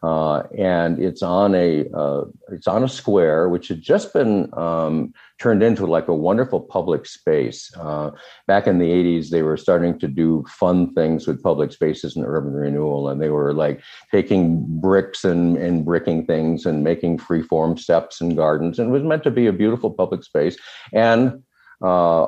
Uh, 0.03 0.43
and 0.55 0.99
it's 0.99 1.23
on 1.23 1.55
a 1.55 1.85
uh, 1.91 2.25
it's 2.51 2.67
on 2.67 2.83
a 2.83 2.89
square, 2.89 3.49
which 3.49 3.69
had 3.69 3.81
just 3.81 4.13
been 4.13 4.49
um, 4.53 5.13
turned 5.39 5.63
into 5.63 5.87
like 5.87 6.07
a 6.07 6.13
wonderful 6.13 6.59
public 6.59 7.07
space. 7.07 7.71
Uh, 7.75 8.11
back 8.45 8.67
in 8.67 8.77
the 8.77 8.85
80s, 8.85 9.29
they 9.29 9.41
were 9.41 9.57
starting 9.57 9.97
to 9.99 10.07
do 10.07 10.45
fun 10.47 10.93
things 10.93 11.25
with 11.25 11.41
public 11.41 11.71
spaces 11.71 12.15
and 12.15 12.23
urban 12.23 12.53
renewal, 12.53 13.09
and 13.09 13.19
they 13.19 13.29
were 13.29 13.51
like 13.51 13.81
taking 14.11 14.63
bricks 14.79 15.23
and, 15.23 15.57
and 15.57 15.85
bricking 15.85 16.27
things 16.27 16.67
and 16.67 16.83
making 16.83 17.17
freeform 17.17 17.79
steps 17.79 18.21
and 18.21 18.37
gardens. 18.37 18.77
And 18.77 18.89
it 18.89 18.91
was 18.91 19.03
meant 19.03 19.23
to 19.23 19.31
be 19.31 19.47
a 19.47 19.53
beautiful 19.53 19.89
public 19.89 20.23
space. 20.23 20.55
And 20.93 21.41
uh, 21.81 22.27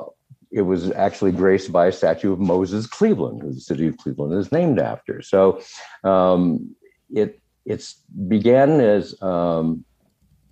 it 0.54 0.62
was 0.62 0.92
actually 0.92 1.32
graced 1.32 1.72
by 1.72 1.86
a 1.86 1.92
statue 1.92 2.32
of 2.32 2.38
Moses 2.38 2.86
Cleaveland, 2.86 3.42
who 3.42 3.52
the 3.52 3.60
city 3.60 3.88
of 3.88 3.96
Cleveland 3.96 4.34
is 4.34 4.52
named 4.52 4.78
after. 4.78 5.20
So 5.20 5.60
um, 6.04 6.74
it 7.12 7.40
it's 7.66 7.94
began 8.28 8.80
as 8.80 9.20
um, 9.20 9.84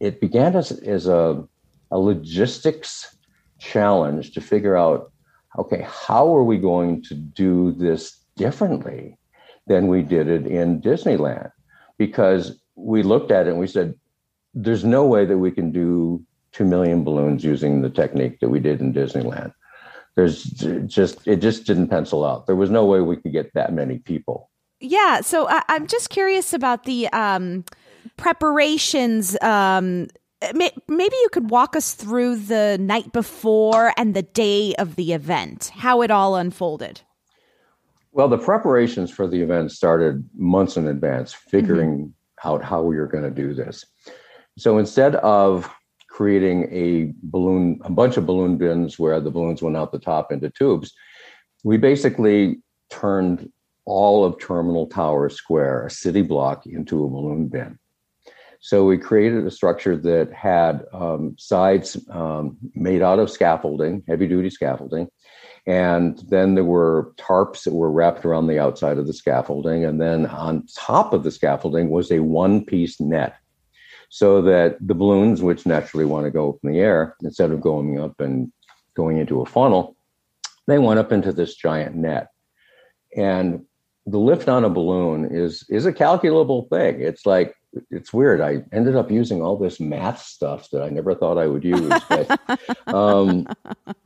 it 0.00 0.20
began 0.20 0.56
as, 0.56 0.72
as 0.72 1.06
a, 1.06 1.44
a 1.92 1.98
logistics 1.98 3.16
challenge 3.60 4.32
to 4.32 4.40
figure 4.40 4.76
out 4.76 5.12
okay 5.56 5.86
how 5.88 6.34
are 6.34 6.42
we 6.42 6.58
going 6.58 7.00
to 7.02 7.14
do 7.14 7.70
this 7.72 8.18
differently 8.36 9.16
than 9.68 9.86
we 9.86 10.02
did 10.02 10.26
it 10.26 10.48
in 10.48 10.80
disneyland 10.80 11.52
because 11.96 12.60
we 12.74 13.04
looked 13.04 13.30
at 13.30 13.46
it 13.46 13.50
and 13.50 13.60
we 13.60 13.68
said 13.68 13.94
there's 14.52 14.82
no 14.82 15.06
way 15.06 15.24
that 15.24 15.38
we 15.38 15.52
can 15.52 15.70
do 15.70 16.20
2 16.52 16.64
million 16.64 17.04
balloons 17.04 17.44
using 17.44 17.82
the 17.82 17.90
technique 17.90 18.40
that 18.40 18.48
we 18.48 18.58
did 18.58 18.80
in 18.80 18.92
disneyland 18.92 19.52
there's 20.14 20.44
just 20.44 21.26
it 21.26 21.36
just 21.36 21.66
didn't 21.66 21.88
pencil 21.88 22.24
out 22.24 22.46
there 22.46 22.56
was 22.56 22.70
no 22.70 22.84
way 22.84 23.00
we 23.00 23.16
could 23.16 23.32
get 23.32 23.52
that 23.54 23.72
many 23.72 23.98
people 23.98 24.50
Yeah. 24.80 25.20
So, 25.22 25.48
I- 25.48 25.62
I'm 25.68 25.86
just 25.86 26.10
curious 26.10 26.52
about 26.52 26.84
the 26.84 27.06
um, 27.12 27.64
preparations. 28.16 29.40
Um, 29.40 30.08
maybe 30.54 31.16
you 31.22 31.28
could 31.30 31.50
walk 31.50 31.76
us 31.76 31.94
through 31.94 32.36
the 32.36 32.78
night 32.80 33.12
before 33.12 33.92
and 33.96 34.14
the 34.14 34.22
day 34.22 34.74
of 34.78 34.96
the 34.96 35.12
event, 35.12 35.70
how 35.74 36.02
it 36.02 36.10
all 36.10 36.34
unfolded. 36.34 37.00
Well, 38.10 38.28
the 38.28 38.38
preparations 38.38 39.10
for 39.10 39.26
the 39.28 39.40
event 39.40 39.70
started 39.72 40.28
months 40.34 40.76
in 40.76 40.88
advance, 40.88 41.32
figuring 41.32 42.12
out 42.44 42.64
how 42.64 42.82
we 42.82 42.96
were 42.96 43.06
going 43.06 43.24
to 43.24 43.30
do 43.30 43.54
this. 43.54 43.86
So 44.58 44.78
instead 44.78 45.14
of 45.16 45.70
creating 46.22 46.68
a 46.70 47.12
balloon, 47.24 47.80
a 47.82 47.90
bunch 47.90 48.16
of 48.16 48.24
balloon 48.24 48.56
bins 48.56 48.96
where 48.96 49.18
the 49.18 49.28
balloons 49.28 49.60
went 49.60 49.76
out 49.76 49.90
the 49.90 49.98
top 49.98 50.30
into 50.30 50.48
tubes, 50.50 50.92
we 51.64 51.76
basically 51.76 52.58
turned 52.90 53.50
all 53.86 54.24
of 54.24 54.38
Terminal 54.38 54.86
Tower 54.86 55.28
Square, 55.30 55.86
a 55.86 55.90
city 55.90 56.22
block, 56.22 56.64
into 56.64 57.04
a 57.04 57.08
balloon 57.08 57.48
bin. 57.48 57.76
So 58.60 58.84
we 58.84 58.98
created 58.98 59.44
a 59.44 59.50
structure 59.50 59.96
that 59.96 60.32
had 60.32 60.84
um, 60.92 61.34
sides 61.40 61.98
um, 62.10 62.56
made 62.76 63.02
out 63.02 63.18
of 63.18 63.28
scaffolding, 63.28 64.04
heavy 64.06 64.28
duty 64.28 64.50
scaffolding. 64.50 65.08
And 65.66 66.20
then 66.28 66.54
there 66.54 66.62
were 66.62 67.14
tarps 67.16 67.64
that 67.64 67.74
were 67.74 67.90
wrapped 67.90 68.24
around 68.24 68.46
the 68.46 68.60
outside 68.60 68.98
of 68.98 69.08
the 69.08 69.12
scaffolding. 69.12 69.84
And 69.84 70.00
then 70.00 70.26
on 70.26 70.68
top 70.72 71.12
of 71.12 71.24
the 71.24 71.32
scaffolding 71.32 71.90
was 71.90 72.12
a 72.12 72.20
one 72.20 72.64
piece 72.64 73.00
net 73.00 73.34
so 74.14 74.42
that 74.42 74.76
the 74.78 74.94
balloons, 74.94 75.40
which 75.40 75.64
naturally 75.64 76.04
want 76.04 76.26
to 76.26 76.30
go 76.30 76.50
up 76.50 76.58
in 76.62 76.70
the 76.70 76.80
air, 76.80 77.16
instead 77.22 77.50
of 77.50 77.62
going 77.62 77.98
up 77.98 78.20
and 78.20 78.52
going 78.94 79.16
into 79.16 79.40
a 79.40 79.46
funnel, 79.46 79.96
they 80.66 80.78
went 80.78 81.00
up 81.00 81.12
into 81.12 81.32
this 81.32 81.54
giant 81.54 81.94
net. 81.94 82.28
And 83.16 83.64
the 84.04 84.18
lift 84.18 84.50
on 84.50 84.66
a 84.66 84.68
balloon 84.68 85.34
is 85.34 85.64
is 85.70 85.86
a 85.86 85.94
calculable 85.94 86.66
thing. 86.70 87.00
It's 87.00 87.24
like 87.24 87.54
it's 87.90 88.12
weird. 88.12 88.42
I 88.42 88.62
ended 88.70 88.96
up 88.96 89.10
using 89.10 89.40
all 89.40 89.56
this 89.56 89.80
math 89.80 90.20
stuff 90.20 90.68
that 90.72 90.82
I 90.82 90.90
never 90.90 91.14
thought 91.14 91.38
I 91.38 91.46
would 91.46 91.64
use. 91.64 91.90
But 92.10 92.38
um, 92.94 93.46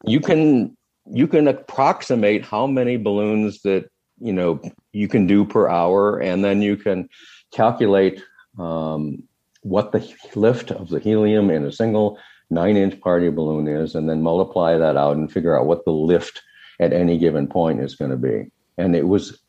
you 0.05 0.21
can 0.21 0.77
you 1.11 1.27
can 1.27 1.49
approximate 1.49 2.45
how 2.45 2.69
many 2.69 2.97
balloons 2.97 3.61
that 3.63 3.91
you 4.21 4.33
know 4.33 4.61
you 4.93 5.09
can 5.09 5.27
do 5.27 5.45
per 5.45 5.67
hour, 5.67 6.21
and 6.21 6.45
then 6.45 6.63
you 6.63 6.77
can 6.77 7.09
calculate 7.53 8.23
um, 8.57 9.25
what 9.67 9.91
the 9.91 10.15
lift 10.37 10.71
of 10.71 10.89
the 10.91 11.01
helium 11.01 11.51
in 11.51 11.65
a 11.65 11.73
single 11.73 12.19
nine 12.51 12.77
inch 12.77 13.01
party 13.01 13.29
balloon 13.29 13.67
is, 13.67 13.95
and 13.95 14.09
then 14.09 14.23
multiply 14.23 14.79
that 14.79 14.97
out 14.97 15.17
and 15.17 15.33
figure 15.33 15.59
out 15.59 15.67
what 15.67 15.85
the 15.85 15.91
lift 15.91 16.43
at 16.79 16.93
any 16.93 17.19
given 17.19 17.49
point 17.49 17.81
is 17.81 17.97
going 17.97 18.13
to 18.13 18.17
be. 18.17 18.45
And 18.79 18.95
it 18.95 19.09
was 19.09 19.41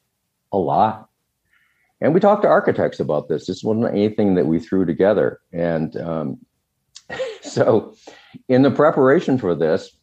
a 0.51 0.57
lot. 0.57 1.07
And 2.01 2.13
we 2.13 2.19
talked 2.19 2.41
to 2.43 2.47
architects 2.47 2.99
about 2.99 3.27
this. 3.27 3.45
This 3.45 3.63
wasn't 3.63 3.93
anything 3.93 4.35
that 4.35 4.47
we 4.47 4.59
threw 4.59 4.85
together. 4.85 5.39
And 5.53 5.95
um, 5.97 6.39
so, 7.41 7.95
in 8.49 8.63
the 8.63 8.71
preparation 8.71 9.37
for 9.37 9.55
this, 9.55 9.95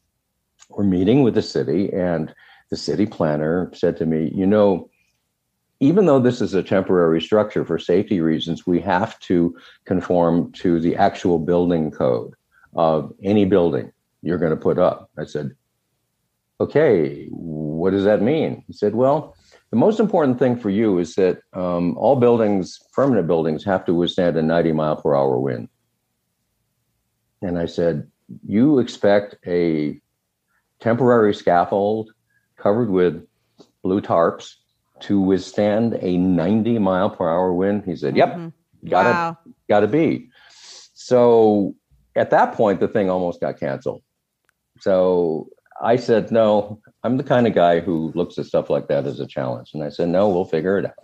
we're 0.70 0.84
meeting 0.84 1.22
with 1.22 1.34
the 1.34 1.42
city, 1.42 1.92
and 1.92 2.34
the 2.70 2.76
city 2.76 3.06
planner 3.06 3.70
said 3.74 3.96
to 3.98 4.06
me, 4.06 4.30
You 4.34 4.46
know, 4.46 4.90
even 5.84 6.06
though 6.06 6.18
this 6.18 6.40
is 6.40 6.54
a 6.54 6.62
temporary 6.62 7.20
structure 7.20 7.62
for 7.62 7.78
safety 7.78 8.22
reasons, 8.22 8.66
we 8.66 8.80
have 8.80 9.18
to 9.20 9.54
conform 9.84 10.50
to 10.52 10.80
the 10.80 10.96
actual 10.96 11.38
building 11.38 11.90
code 11.90 12.32
of 12.74 13.12
any 13.22 13.44
building 13.44 13.92
you're 14.22 14.38
going 14.38 14.56
to 14.56 14.56
put 14.56 14.78
up. 14.78 15.10
I 15.18 15.26
said, 15.26 15.54
Okay, 16.58 17.26
what 17.28 17.90
does 17.90 18.04
that 18.04 18.22
mean? 18.22 18.64
He 18.66 18.72
said, 18.72 18.94
Well, 18.94 19.36
the 19.68 19.76
most 19.76 20.00
important 20.00 20.38
thing 20.38 20.56
for 20.56 20.70
you 20.70 20.98
is 20.98 21.16
that 21.16 21.40
um, 21.52 21.98
all 21.98 22.16
buildings, 22.16 22.78
permanent 22.94 23.26
buildings, 23.26 23.62
have 23.64 23.84
to 23.84 23.92
withstand 23.92 24.38
a 24.38 24.42
90 24.42 24.72
mile 24.72 24.96
per 24.96 25.14
hour 25.14 25.38
wind. 25.38 25.68
And 27.42 27.58
I 27.58 27.66
said, 27.66 28.10
You 28.46 28.78
expect 28.78 29.36
a 29.46 30.00
temporary 30.80 31.34
scaffold 31.34 32.10
covered 32.56 32.88
with 32.88 33.26
blue 33.82 34.00
tarps 34.00 34.54
to 35.00 35.20
withstand 35.20 35.98
a 36.00 36.16
90 36.16 36.78
mile 36.78 37.10
per 37.10 37.28
hour 37.28 37.52
wind? 37.52 37.84
He 37.84 37.96
said, 37.96 38.16
Yep, 38.16 38.36
Mhm. 38.36 38.52
gotta 38.88 39.10
Wow. 39.10 39.38
gotta 39.68 39.88
be. 39.88 40.30
So 40.94 41.74
at 42.16 42.30
that 42.30 42.54
point, 42.54 42.80
the 42.80 42.88
thing 42.88 43.10
almost 43.10 43.40
got 43.40 43.58
canceled. 43.58 44.02
So 44.80 45.48
I 45.80 45.96
said, 45.96 46.30
no, 46.30 46.80
I'm 47.02 47.16
the 47.16 47.24
kind 47.24 47.46
of 47.46 47.54
guy 47.54 47.80
who 47.80 48.12
looks 48.14 48.38
at 48.38 48.46
stuff 48.46 48.70
like 48.70 48.88
that 48.88 49.06
as 49.06 49.18
a 49.20 49.26
challenge. 49.26 49.70
And 49.74 49.82
I 49.82 49.88
said, 49.88 50.08
no, 50.08 50.28
we'll 50.28 50.44
figure 50.44 50.78
it 50.78 50.86
out. 50.86 50.94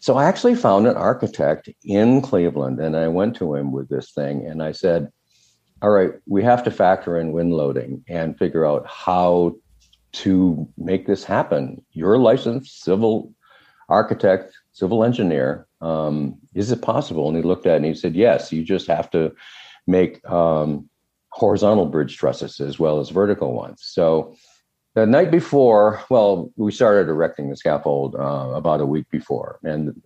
So 0.00 0.16
I 0.16 0.24
actually 0.24 0.56
found 0.56 0.86
an 0.86 0.96
architect 0.96 1.68
in 1.84 2.20
Cleveland 2.20 2.80
and 2.80 2.96
I 2.96 3.08
went 3.08 3.36
to 3.36 3.54
him 3.54 3.72
with 3.72 3.88
this 3.88 4.10
thing 4.12 4.46
and 4.46 4.62
I 4.62 4.72
said, 4.72 5.10
all 5.80 5.90
right, 5.90 6.12
we 6.26 6.42
have 6.42 6.64
to 6.64 6.70
factor 6.70 7.18
in 7.18 7.32
wind 7.32 7.52
loading 7.52 8.04
and 8.08 8.36
figure 8.38 8.66
out 8.66 8.86
how 8.86 9.54
to 10.14 10.68
make 10.76 11.06
this 11.06 11.24
happen. 11.24 11.84
You're 11.92 12.14
a 12.14 12.18
licensed 12.18 12.82
civil 12.82 13.32
architect, 13.88 14.54
civil 14.72 15.04
engineer. 15.04 15.66
Um, 15.80 16.38
is 16.54 16.72
it 16.72 16.82
possible? 16.82 17.28
And 17.28 17.36
he 17.36 17.42
looked 17.42 17.66
at 17.66 17.74
it 17.74 17.76
and 17.76 17.84
he 17.84 17.94
said, 17.94 18.14
yes, 18.14 18.52
you 18.52 18.64
just 18.64 18.86
have 18.88 19.10
to 19.10 19.32
make 19.86 20.24
um, 20.28 20.88
horizontal 21.30 21.86
bridge 21.86 22.16
trusses 22.16 22.60
as 22.60 22.78
well 22.78 23.00
as 23.00 23.10
vertical 23.10 23.52
ones. 23.52 23.80
So 23.82 24.34
the 24.94 25.04
night 25.04 25.30
before, 25.30 26.00
well, 26.08 26.52
we 26.56 26.70
started 26.70 27.08
erecting 27.08 27.50
the 27.50 27.56
scaffold 27.56 28.14
uh, 28.14 28.52
about 28.54 28.80
a 28.80 28.86
week 28.86 29.10
before, 29.10 29.58
and 29.64 30.00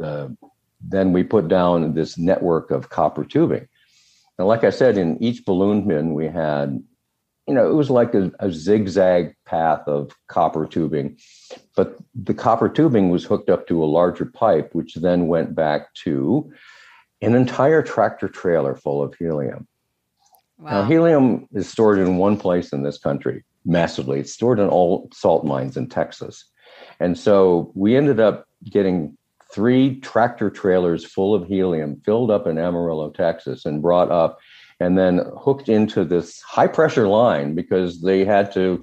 then 0.81 1.13
we 1.13 1.23
put 1.25 1.49
down 1.49 1.95
this 1.95 2.17
network 2.17 2.71
of 2.71 2.89
copper 2.89 3.25
tubing. 3.25 3.69
And 4.39 4.49
like 4.49 4.65
I 4.65 4.71
said, 4.71 4.97
in 4.97 5.23
each 5.23 5.45
balloon 5.45 5.87
bin, 5.87 6.15
we 6.15 6.27
had, 6.27 6.83
you 7.49 7.55
know, 7.55 7.69
it 7.69 7.75
was 7.75 7.89
like 7.89 8.15
a, 8.15 8.31
a 8.41 8.53
zigzag 8.53 9.35
path 9.47 9.81
of 9.89 10.13
copper 10.29 10.67
tubing, 10.67 11.17
but 11.75 11.97
the 12.15 12.35
copper 12.35 12.69
tubing 12.69 13.09
was 13.09 13.25
hooked 13.25 13.49
up 13.49 13.67
to 13.69 13.83
a 13.83 13.87
larger 13.87 14.27
pipe, 14.27 14.75
which 14.75 14.95
then 14.97 15.29
went 15.29 15.55
back 15.55 15.95
to 15.95 16.53
an 17.23 17.35
entire 17.35 17.83
tractor 17.83 18.29
trailer 18.29 18.77
full 18.77 19.03
of 19.03 19.15
helium. 19.15 19.67
Wow. 20.59 20.83
Now, 20.83 20.89
helium 20.89 21.49
is 21.55 21.71
stored 21.71 21.99
in 21.99 22.19
one 22.19 22.37
place 22.37 22.71
in 22.71 22.83
this 22.83 22.99
country 22.99 23.45
massively. 23.65 24.21
It's 24.21 24.35
stored 24.35 24.59
in 24.59 24.69
all 24.69 25.09
salt 25.15 25.47
mines 25.47 25.79
in 25.79 25.89
Texas. 25.89 26.45
And 27.01 27.19
so 27.19 27.73
we 27.75 27.97
ended 27.97 28.21
up 28.21 28.47
getting 28.69 29.17
three 29.55 30.01
tractor 30.01 30.51
trailers 30.51 31.03
full 31.03 31.35
of 31.35 31.47
helium 31.47 32.03
filled 32.05 32.31
up 32.31 32.47
in 32.47 32.59
Amarillo, 32.59 33.09
Texas, 33.11 33.65
and 33.65 33.81
brought 33.81 34.11
up 34.11 34.39
and 34.81 34.97
then 34.97 35.23
hooked 35.39 35.69
into 35.69 36.05
this 36.05 36.41
high 36.43 36.67
pressure 36.67 37.09
line 37.09 37.55
because 37.55 38.03
they 38.03 38.25
had 38.25 38.53
to, 38.53 38.83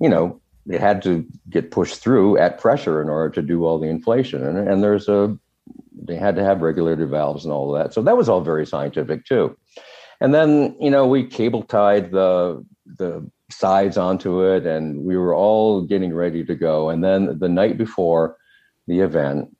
you 0.00 0.08
know, 0.08 0.40
they 0.66 0.78
had 0.78 1.02
to 1.02 1.26
get 1.50 1.70
pushed 1.70 1.96
through 1.96 2.38
at 2.38 2.58
pressure 2.58 3.02
in 3.02 3.08
order 3.08 3.30
to 3.34 3.42
do 3.42 3.64
all 3.64 3.78
the 3.78 3.88
inflation. 3.88 4.42
And, 4.42 4.56
and 4.68 4.82
there's 4.82 5.08
a, 5.08 5.38
they 5.92 6.16
had 6.16 6.36
to 6.36 6.44
have 6.44 6.62
regulator 6.62 7.06
valves 7.06 7.44
and 7.44 7.52
all 7.52 7.70
that. 7.72 7.92
So 7.92 8.02
that 8.02 8.16
was 8.16 8.28
all 8.28 8.40
very 8.40 8.66
scientific 8.66 9.26
too. 9.26 9.56
And 10.20 10.32
then, 10.32 10.76
you 10.80 10.90
know, 10.90 11.06
we 11.06 11.26
cable 11.26 11.62
tied 11.62 12.10
the, 12.10 12.64
the 12.86 13.30
sides 13.50 13.98
onto 13.98 14.42
it 14.42 14.64
and 14.64 15.04
we 15.04 15.16
were 15.16 15.34
all 15.34 15.82
getting 15.82 16.14
ready 16.14 16.44
to 16.44 16.54
go. 16.54 16.88
And 16.88 17.04
then 17.04 17.38
the 17.38 17.48
night 17.48 17.76
before 17.76 18.38
the 18.86 19.00
event, 19.00 19.54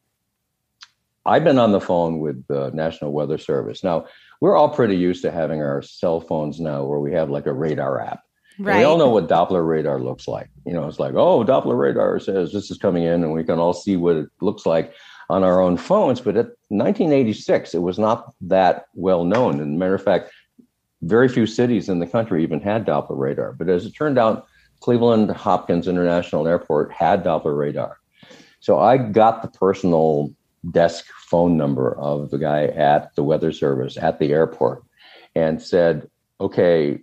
I've 1.27 1.45
been 1.45 1.59
on 1.59 1.73
the 1.73 1.81
phone 1.81 2.19
with 2.21 2.47
the 2.47 2.71
National 2.73 3.13
Weather 3.13 3.39
Service. 3.39 3.83
Now, 3.83 4.07
we're 4.41 4.57
all 4.57 4.69
pretty 4.69 4.97
used 4.97 5.23
to 5.23 5.31
having 5.31 5.63
our 5.63 5.83
cell 5.83 6.21
phones 6.21 6.61
now 6.61 6.85
where 6.85 7.01
we 7.01 7.13
have 7.13 7.31
like 7.31 7.47
a 7.47 7.53
radar 7.53 8.01
app. 8.01 8.21
Right. 8.59 8.79
We 8.79 8.85
all 8.85 8.99
know 8.99 9.11
what 9.11 9.29
Doppler 9.29 9.67
radar 9.67 9.99
looks 9.99 10.29
like. 10.29 10.49
You 10.65 10.75
know, 10.75 10.87
it's 10.87 11.01
like, 11.01 11.15
oh, 11.15 11.45
Doppler 11.45 11.79
radar 11.79 12.21
says 12.21 12.53
this 12.53 12.71
is 12.71 12.79
coming 12.79 13.03
in, 13.03 13.25
and 13.25 13.33
we 13.33 13.43
can 13.43 13.59
all 13.59 13.73
see 13.73 13.97
what 13.97 14.17
it 14.17 14.29
looks 14.41 14.65
like 14.65 14.95
on 15.29 15.43
our 15.43 15.61
own 15.61 15.77
phones. 15.77 16.21
But 16.21 16.37
at 16.37 16.47
1986, 16.69 17.75
it 17.75 17.83
was 17.83 17.99
not 17.99 18.33
that 18.43 18.87
well 18.95 19.25
known. 19.25 19.61
And 19.61 19.79
matter 19.79 19.95
of 19.95 20.05
fact, 20.05 20.31
very 21.03 21.29
few 21.29 21.47
cities 21.47 21.89
in 21.89 21.99
the 21.99 22.07
country 22.07 22.43
even 22.43 22.61
had 22.61 22.87
Doppler 22.87 23.19
radar. 23.19 23.53
But 23.53 23.69
as 23.69 23.87
it 23.87 23.93
turned 23.93 24.19
out, 24.19 24.47
Cleveland 24.81 25.31
Hopkins 25.31 25.89
International 25.89 26.47
Airport 26.47 26.93
had 26.93 27.25
Doppler 27.25 27.57
radar. 27.57 27.99
So 28.61 28.79
I 28.79 28.99
got 28.99 29.43
the 29.43 29.49
personal 29.49 30.33
desk 30.71 31.07
phone 31.35 31.57
number 31.57 31.99
of 31.99 32.31
the 32.31 32.39
guy 32.39 32.67
at 32.67 33.13
the 33.17 33.25
weather 33.25 33.51
service 33.51 33.97
at 33.97 34.21
the 34.21 34.31
airport 34.31 34.85
and 35.35 35.61
said, 35.61 36.09
okay, 36.41 37.01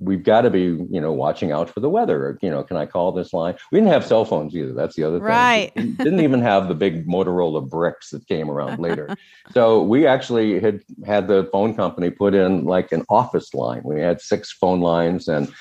we've 0.00 0.24
got 0.24 0.40
to 0.40 0.50
be, 0.50 0.62
you 0.62 1.00
know, 1.00 1.12
watching 1.12 1.52
out 1.52 1.70
for 1.70 1.78
the 1.78 1.88
weather. 1.88 2.40
You 2.42 2.50
know, 2.50 2.64
can 2.64 2.76
I 2.76 2.86
call 2.86 3.12
this 3.12 3.32
line? 3.32 3.54
We 3.70 3.78
didn't 3.78 3.92
have 3.92 4.04
cell 4.04 4.24
phones 4.24 4.52
either. 4.56 4.72
That's 4.72 4.96
the 4.96 5.04
other 5.04 5.18
thing. 5.18 5.28
Right. 5.28 5.70
didn't 5.76 6.22
even 6.22 6.40
have 6.40 6.66
the 6.66 6.74
big 6.74 7.06
Motorola 7.06 7.70
bricks 7.70 8.10
that 8.10 8.26
came 8.26 8.50
around 8.50 8.80
later. 8.80 9.16
so 9.52 9.80
we 9.80 10.08
actually 10.08 10.58
had 10.58 10.80
had 11.06 11.28
the 11.28 11.48
phone 11.52 11.76
company 11.76 12.10
put 12.10 12.34
in 12.34 12.64
like 12.64 12.90
an 12.90 13.04
office 13.08 13.54
line. 13.54 13.82
We 13.84 14.00
had 14.00 14.20
six 14.20 14.50
phone 14.50 14.80
lines, 14.80 15.28
and 15.28 15.54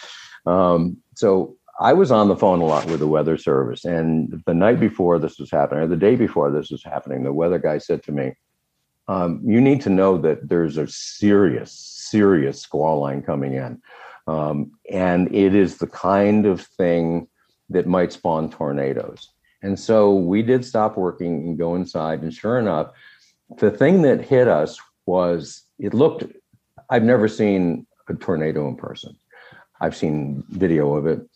um, 0.47 0.97
so 1.13 1.55
I 1.79 1.93
was 1.93 2.11
on 2.11 2.29
the 2.29 2.38
phone 2.38 2.61
a 2.61 2.65
lot 2.65 2.85
with 2.85 2.99
the 2.99 3.07
weather 3.07 3.38
service. 3.38 3.83
And 3.83 4.41
the 4.45 4.53
night 4.53 4.79
before 4.79 5.19
this 5.19 5.39
was 5.39 5.51
happening, 5.51 5.83
or 5.83 5.88
the 5.88 5.97
day 5.97 6.15
before 6.15 6.49
this 6.49 6.71
was 6.71 6.83
happening, 6.83 7.23
the 7.23 7.33
weather 7.33 7.59
guy 7.59 7.79
said 7.79 8.01
to 8.03 8.11
me, 8.11 8.33
um, 9.07 9.41
"You 9.43 9.59
need 9.59 9.81
to 9.81 9.89
know 9.89 10.17
that 10.19 10.47
there's 10.47 10.77
a 10.77 10.88
serious, 10.88 11.71
serious 11.71 12.61
squall 12.61 13.01
line 13.01 13.21
coming 13.21 13.53
in." 13.53 13.81
Um, 14.27 14.71
and 14.91 15.33
it 15.35 15.53
is 15.53 15.77
the 15.77 15.88
kind 15.88 16.45
of 16.45 16.61
thing 16.61 17.27
that 17.69 17.88
might 17.88 18.13
spawn 18.13 18.49
tornadoes. 18.49 19.29
And 19.61 19.79
so 19.79 20.13
we 20.13 20.41
did 20.43 20.63
stop 20.63 20.97
working 20.97 21.47
and 21.47 21.57
go 21.57 21.75
inside. 21.75 22.21
And 22.21 22.33
sure 22.33 22.59
enough, 22.59 22.91
the 23.57 23.71
thing 23.71 24.01
that 24.03 24.21
hit 24.21 24.47
us 24.47 24.79
was 25.05 25.63
it 25.77 25.93
looked, 25.93 26.23
I've 26.89 27.03
never 27.03 27.27
seen 27.27 27.85
a 28.07 28.13
tornado 28.13 28.67
in 28.67 28.75
person. 28.75 29.15
I've 29.81 29.95
seen 29.95 30.43
video 30.49 30.95
of 30.95 31.05
it. 31.05 31.27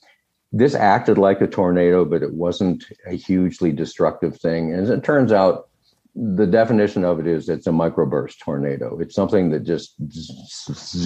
This 0.51 0.73
acted 0.73 1.17
like 1.17 1.41
a 1.41 1.47
tornado, 1.47 2.05
but 2.05 2.23
it 2.23 2.33
wasn't 2.33 2.85
a 3.05 3.15
hugely 3.15 3.71
destructive 3.71 4.37
thing. 4.37 4.73
And 4.73 4.81
as 4.81 4.89
it 4.89 5.03
turns 5.03 5.31
out, 5.31 5.69
the 6.15 6.47
definition 6.47 7.05
of 7.05 7.19
it 7.19 7.27
is 7.27 7.49
it's 7.49 7.67
a 7.67 7.71
microburst 7.71 8.39
tornado. 8.39 8.99
It's 8.99 9.15
something 9.15 9.51
that 9.51 9.63
just 9.63 9.93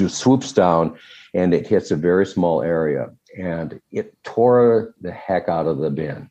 swoops 0.10 0.52
down 0.54 0.98
and 1.34 1.54
it 1.54 1.68
hits 1.68 1.92
a 1.92 1.96
very 1.96 2.26
small 2.26 2.62
area 2.62 3.10
and 3.38 3.82
it 3.92 4.16
tore 4.24 4.96
the 5.02 5.12
heck 5.12 5.50
out 5.50 5.68
of 5.68 5.80
the 5.80 5.90
bin. 5.90 6.30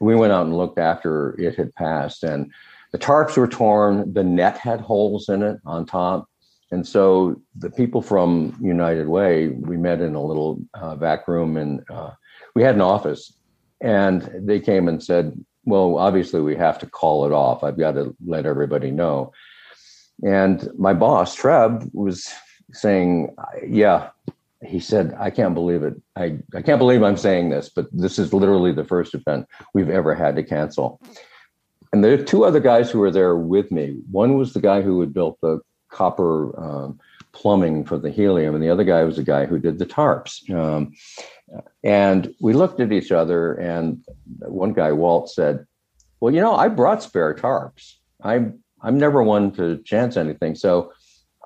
We 0.00 0.16
went 0.16 0.32
out 0.32 0.46
and 0.46 0.56
looked 0.56 0.78
after 0.78 1.38
it 1.38 1.54
had 1.54 1.74
passed 1.74 2.24
and 2.24 2.50
the 2.92 2.98
tarps 2.98 3.36
were 3.36 3.46
torn, 3.46 4.12
the 4.12 4.24
net 4.24 4.58
had 4.58 4.80
holes 4.80 5.28
in 5.28 5.42
it 5.42 5.60
on 5.64 5.86
top. 5.86 6.28
And 6.72 6.86
so 6.86 7.40
the 7.56 7.70
people 7.70 8.02
from 8.02 8.56
United 8.60 9.08
Way, 9.08 9.48
we 9.48 9.76
met 9.76 10.00
in 10.00 10.14
a 10.14 10.22
little 10.22 10.60
uh, 10.74 10.96
back 10.96 11.28
room 11.28 11.56
and 11.56 11.82
uh, 11.88 12.10
we 12.60 12.66
had 12.66 12.74
an 12.74 12.82
office 12.82 13.32
and 13.80 14.30
they 14.34 14.60
came 14.60 14.86
and 14.86 15.02
said, 15.02 15.32
well, 15.64 15.96
obviously 15.96 16.42
we 16.42 16.54
have 16.56 16.78
to 16.80 16.86
call 16.86 17.24
it 17.24 17.32
off. 17.32 17.64
I've 17.64 17.78
got 17.78 17.92
to 17.92 18.14
let 18.26 18.44
everybody 18.44 18.90
know. 18.90 19.32
And 20.22 20.68
my 20.76 20.92
boss, 20.92 21.34
Treb, 21.34 21.88
was 21.94 22.30
saying, 22.74 23.34
yeah, 23.66 24.10
he 24.62 24.78
said, 24.78 25.16
I 25.18 25.30
can't 25.30 25.54
believe 25.54 25.82
it. 25.82 25.94
I, 26.16 26.36
I 26.54 26.60
can't 26.60 26.78
believe 26.78 27.02
I'm 27.02 27.16
saying 27.16 27.48
this, 27.48 27.70
but 27.70 27.86
this 27.92 28.18
is 28.18 28.34
literally 28.34 28.72
the 28.72 28.84
first 28.84 29.14
event 29.14 29.48
we've 29.72 29.88
ever 29.88 30.14
had 30.14 30.36
to 30.36 30.42
cancel. 30.42 31.00
And 31.94 32.04
there 32.04 32.12
are 32.12 32.22
two 32.22 32.44
other 32.44 32.60
guys 32.60 32.90
who 32.90 32.98
were 32.98 33.10
there 33.10 33.36
with 33.36 33.72
me. 33.72 33.96
One 34.10 34.36
was 34.36 34.52
the 34.52 34.60
guy 34.60 34.82
who 34.82 35.00
had 35.00 35.14
built 35.14 35.38
the 35.40 35.60
copper 35.88 36.54
um, 36.62 37.00
plumbing 37.32 37.84
for 37.84 37.98
the 37.98 38.10
helium, 38.10 38.54
and 38.54 38.62
the 38.62 38.70
other 38.70 38.84
guy 38.84 39.02
was 39.04 39.16
the 39.16 39.22
guy 39.22 39.46
who 39.46 39.58
did 39.58 39.78
the 39.78 39.86
tarps. 39.86 40.48
Um, 40.50 40.92
and 41.82 42.34
we 42.40 42.52
looked 42.52 42.80
at 42.80 42.92
each 42.92 43.12
other, 43.12 43.54
and 43.54 44.04
one 44.40 44.72
guy, 44.72 44.92
Walt, 44.92 45.30
said, 45.30 45.66
Well, 46.20 46.34
you 46.34 46.40
know, 46.40 46.54
I 46.54 46.68
brought 46.68 47.02
spare 47.02 47.34
tarps. 47.34 47.94
I'm 48.22 48.60
I'm 48.82 48.98
never 48.98 49.22
one 49.22 49.50
to 49.52 49.78
chance 49.82 50.16
anything. 50.16 50.54
So 50.54 50.92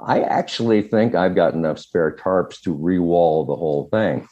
I 0.01 0.21
actually 0.23 0.83
think 0.83 1.15
I've 1.15 1.35
got 1.35 1.55
enough 1.55 1.79
spare 1.79 2.15
tarps 2.17 2.61
to 2.63 2.73
re-wall 2.73 3.45
the 3.45 3.57
whole 3.57 3.89
thing. 3.91 4.29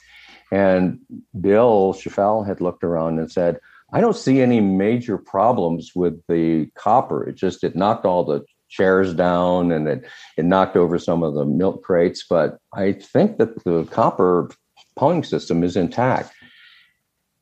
And 0.50 1.00
Bill 1.40 1.94
Schaffel 1.94 2.44
had 2.44 2.61
looked 2.61 2.85
around 2.85 3.18
and 3.18 3.30
said, 3.30 3.58
I 3.92 4.00
don't 4.00 4.16
see 4.16 4.40
any 4.40 4.61
major 4.61 5.18
problems 5.18 5.92
with 5.94 6.20
the 6.28 6.66
copper. 6.74 7.28
It 7.28 7.37
just 7.37 7.64
it 7.64 7.76
knocked 7.76 8.04
all 8.04 8.24
the 8.24 8.44
chairs 8.68 9.12
down 9.12 9.70
and 9.70 9.87
it, 9.87 10.04
it 10.38 10.44
knocked 10.44 10.76
over 10.76 10.98
some 10.98 11.22
of 11.22 11.35
the 11.35 11.44
milk 11.44 11.82
crates. 11.82 12.24
But 12.28 12.58
I 12.74 12.92
think 12.92 13.38
that 13.38 13.64
the 13.64 13.85
copper 13.90 14.50
plumbing 14.96 15.24
system 15.24 15.62
is 15.62 15.76
intact. 15.76 16.33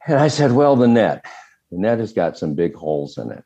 And 0.07 0.19
I 0.19 0.29
said, 0.29 0.53
Well, 0.53 0.77
the 0.77 0.89
net. 0.89 1.25
The 1.71 1.79
net 1.79 1.99
has 1.99 2.13
got 2.13 2.39
some 2.39 2.55
big 2.55 2.75
holes 2.75 3.17
in 3.17 3.31
it. 3.31 3.45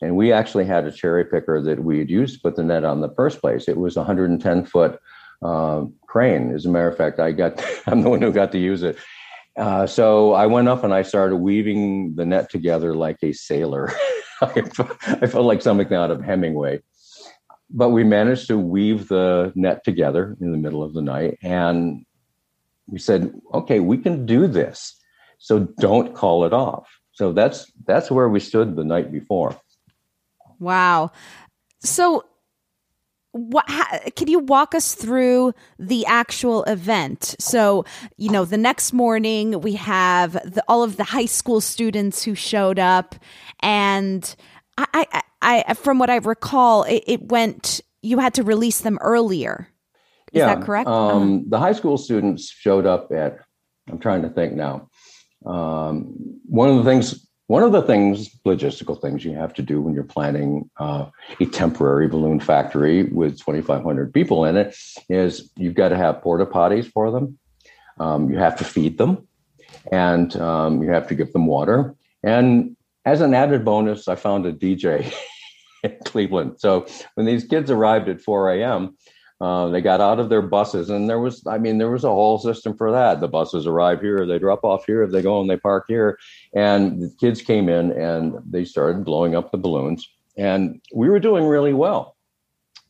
And 0.00 0.16
we 0.16 0.32
actually 0.32 0.64
had 0.64 0.84
a 0.84 0.92
cherry 0.92 1.24
picker 1.24 1.60
that 1.62 1.82
we 1.82 1.98
had 1.98 2.10
used 2.10 2.34
to 2.34 2.40
put 2.40 2.56
the 2.56 2.62
net 2.62 2.84
on 2.84 3.00
the 3.00 3.12
first 3.16 3.40
place. 3.40 3.68
It 3.68 3.78
was 3.78 3.96
a 3.96 4.00
110 4.00 4.64
foot 4.66 5.00
uh, 5.42 5.84
crane. 6.06 6.54
As 6.54 6.66
a 6.66 6.68
matter 6.68 6.88
of 6.88 6.96
fact, 6.96 7.18
I 7.18 7.32
got 7.32 7.64
I'm 7.86 8.02
the 8.02 8.10
one 8.10 8.22
who 8.22 8.32
got 8.32 8.52
to 8.52 8.58
use 8.58 8.82
it. 8.82 8.96
Uh, 9.56 9.86
so 9.86 10.34
I 10.34 10.46
went 10.46 10.68
up 10.68 10.84
and 10.84 10.94
I 10.94 11.02
started 11.02 11.36
weaving 11.36 12.14
the 12.14 12.24
net 12.24 12.48
together 12.48 12.94
like 12.94 13.18
a 13.22 13.32
sailor. 13.32 13.92
I, 14.40 14.62
felt 15.26 15.46
like 15.46 15.62
something 15.62 15.92
out 15.92 16.12
of 16.12 16.22
Hemingway. 16.22 16.80
but 17.68 17.88
we 17.88 18.04
managed 18.04 18.46
to 18.48 18.56
weave 18.56 19.08
the 19.08 19.52
net 19.56 19.82
together 19.82 20.36
in 20.40 20.52
the 20.52 20.58
middle 20.58 20.84
of 20.84 20.94
the 20.94 21.02
night, 21.02 21.38
and 21.42 22.06
we 22.88 22.98
said, 22.98 23.32
"Okay, 23.54 23.80
we 23.80 23.98
can 23.98 24.26
do 24.26 24.46
this. 24.46 24.94
So 25.38 25.68
don't 25.78 26.14
call 26.14 26.44
it 26.44 26.52
off." 26.52 26.88
So 27.12 27.32
that's 27.32 27.70
that's 27.86 28.10
where 28.10 28.28
we 28.28 28.40
stood 28.40 28.76
the 28.76 28.84
night 28.84 29.12
before. 29.12 29.56
Wow. 30.58 31.12
So 31.80 32.24
what 33.32 33.64
ha, 33.68 33.98
can 34.16 34.28
you 34.28 34.38
walk 34.38 34.74
us 34.74 34.94
through 34.94 35.52
the 35.78 36.04
actual 36.06 36.64
event 36.64 37.36
so 37.38 37.84
you 38.16 38.30
know 38.30 38.44
the 38.44 38.56
next 38.56 38.92
morning 38.92 39.60
we 39.60 39.74
have 39.74 40.32
the, 40.32 40.62
all 40.66 40.82
of 40.82 40.96
the 40.96 41.04
high 41.04 41.26
school 41.26 41.60
students 41.60 42.22
who 42.22 42.34
showed 42.34 42.78
up 42.78 43.14
and 43.60 44.34
i 44.78 45.06
i, 45.42 45.64
I 45.68 45.74
from 45.74 45.98
what 45.98 46.10
i 46.10 46.16
recall 46.16 46.84
it, 46.84 47.04
it, 47.06 47.22
went 47.28 47.80
you 48.02 48.18
had 48.18 48.34
to 48.34 48.42
release 48.42 48.80
them 48.80 48.98
earlier 49.02 49.68
is 50.32 50.38
yeah, 50.38 50.54
that 50.54 50.64
correct 50.64 50.88
um, 50.88 51.34
uh-huh. 51.34 51.42
the 51.48 51.58
high 51.58 51.72
school 51.72 51.98
students 51.98 52.50
showed 52.50 52.86
up 52.86 53.12
at 53.12 53.38
i'm 53.90 53.98
trying 53.98 54.22
to 54.22 54.28
think 54.28 54.54
now 54.54 54.88
um, 55.46 56.14
one 56.46 56.68
of 56.68 56.76
the 56.76 56.84
things 56.84 57.28
one 57.48 57.62
of 57.62 57.72
the 57.72 57.80
things, 57.80 58.28
logistical 58.46 59.00
things 59.00 59.24
you 59.24 59.32
have 59.32 59.54
to 59.54 59.62
do 59.62 59.80
when 59.80 59.94
you're 59.94 60.04
planning 60.04 60.68
uh, 60.76 61.06
a 61.40 61.46
temporary 61.46 62.06
balloon 62.06 62.40
factory 62.40 63.04
with 63.04 63.38
2,500 63.38 64.12
people 64.12 64.44
in 64.44 64.56
it 64.58 64.76
is 65.08 65.50
you've 65.56 65.74
got 65.74 65.88
to 65.88 65.96
have 65.96 66.20
porta 66.20 66.44
potties 66.44 66.92
for 66.92 67.10
them. 67.10 67.38
Um, 67.98 68.30
you 68.30 68.36
have 68.36 68.56
to 68.56 68.64
feed 68.64 68.98
them 68.98 69.26
and 69.90 70.36
um, 70.36 70.82
you 70.82 70.90
have 70.90 71.08
to 71.08 71.14
give 71.14 71.32
them 71.32 71.46
water. 71.46 71.94
And 72.22 72.76
as 73.06 73.22
an 73.22 73.32
added 73.32 73.64
bonus, 73.64 74.08
I 74.08 74.16
found 74.16 74.44
a 74.44 74.52
DJ 74.52 75.10
in 75.82 75.96
Cleveland. 76.04 76.56
So 76.58 76.86
when 77.14 77.24
these 77.24 77.44
kids 77.44 77.70
arrived 77.70 78.10
at 78.10 78.20
4 78.20 78.50
a.m., 78.50 78.94
uh, 79.40 79.68
they 79.68 79.80
got 79.80 80.00
out 80.00 80.18
of 80.18 80.28
their 80.28 80.42
buses, 80.42 80.90
and 80.90 81.08
there 81.08 81.20
was, 81.20 81.46
I 81.46 81.58
mean, 81.58 81.78
there 81.78 81.90
was 81.90 82.04
a 82.04 82.08
whole 82.08 82.38
system 82.38 82.76
for 82.76 82.90
that. 82.90 83.20
The 83.20 83.28
buses 83.28 83.66
arrive 83.66 84.00
here, 84.00 84.26
they 84.26 84.38
drop 84.38 84.64
off 84.64 84.84
here, 84.84 85.06
they 85.06 85.22
go 85.22 85.40
and 85.40 85.48
they 85.48 85.56
park 85.56 85.84
here. 85.86 86.18
And 86.54 87.00
the 87.00 87.14
kids 87.20 87.40
came 87.40 87.68
in 87.68 87.92
and 87.92 88.34
they 88.44 88.64
started 88.64 89.04
blowing 89.04 89.36
up 89.36 89.52
the 89.52 89.58
balloons, 89.58 90.08
and 90.36 90.80
we 90.92 91.08
were 91.08 91.20
doing 91.20 91.44
really 91.44 91.72
well. 91.72 92.16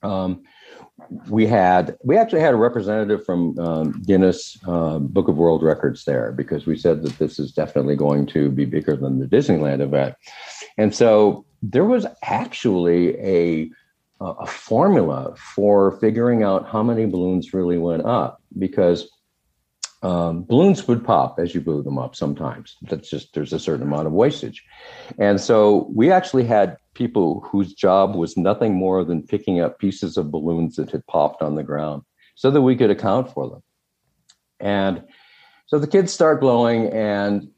Um, 0.03 0.43
we 1.29 1.47
had 1.47 1.97
we 2.03 2.17
actually 2.17 2.41
had 2.41 2.55
a 2.55 2.59
representative 2.59 3.25
from 3.25 3.59
um, 3.59 4.03
Guinness 4.07 4.59
uh, 4.67 4.99
Book 4.99 5.29
of 5.29 5.37
World 5.37 5.63
Records 5.63 6.05
there 6.05 6.33
because 6.33 6.67
we 6.67 6.77
said 6.77 7.03
that 7.03 7.19
this 7.19 7.39
is 7.39 7.53
definitely 7.53 7.97
going 7.97 8.27
to 8.27 8.51
be 8.51 8.65
bigger 8.65 8.97
than 8.97 9.19
the 9.19 9.27
Disneyland 9.27 9.81
event, 9.81 10.15
and 10.77 10.95
so 10.95 11.45
there 11.63 11.85
was 11.85 12.07
actually 12.23 13.19
a 13.19 13.71
a 14.20 14.46
formula 14.46 15.35
for 15.37 15.92
figuring 16.00 16.42
out 16.42 16.68
how 16.68 16.83
many 16.83 17.07
balloons 17.07 17.54
really 17.54 17.78
went 17.78 18.04
up 18.04 18.42
because 18.59 19.09
um, 20.02 20.44
balloons 20.44 20.87
would 20.88 21.04
pop 21.04 21.38
as 21.38 21.54
you 21.54 21.61
blew 21.61 21.83
them 21.83 21.98
up 21.98 22.16
sometimes. 22.16 22.76
That's 22.83 23.09
just, 23.09 23.35
there's 23.35 23.52
a 23.52 23.59
certain 23.59 23.87
amount 23.87 24.07
of 24.07 24.12
wastage. 24.12 24.64
And 25.18 25.40
so 25.40 25.88
we 25.94 26.11
actually 26.11 26.44
had 26.44 26.76
people 26.94 27.40
whose 27.40 27.74
job 27.74 28.16
was 28.16 28.37
nothing 28.37 28.74
more 28.74 29.04
than 29.04 29.22
picking 29.22 29.61
up 29.61 29.78
pieces 29.78 30.16
of 30.16 30.31
balloons 30.31 30.76
that 30.76 30.90
had 30.90 31.07
popped 31.07 31.42
on 31.42 31.54
the 31.54 31.62
ground 31.62 32.02
so 32.35 32.50
that 32.50 32.62
we 32.62 32.76
could 32.76 32.90
account 32.90 33.33
for 33.33 33.48
them. 33.48 33.62
And 34.61 35.04
so 35.66 35.78
the 35.78 35.87
kids 35.87 36.12
start 36.12 36.40
blowing, 36.40 36.87
and 36.88 37.48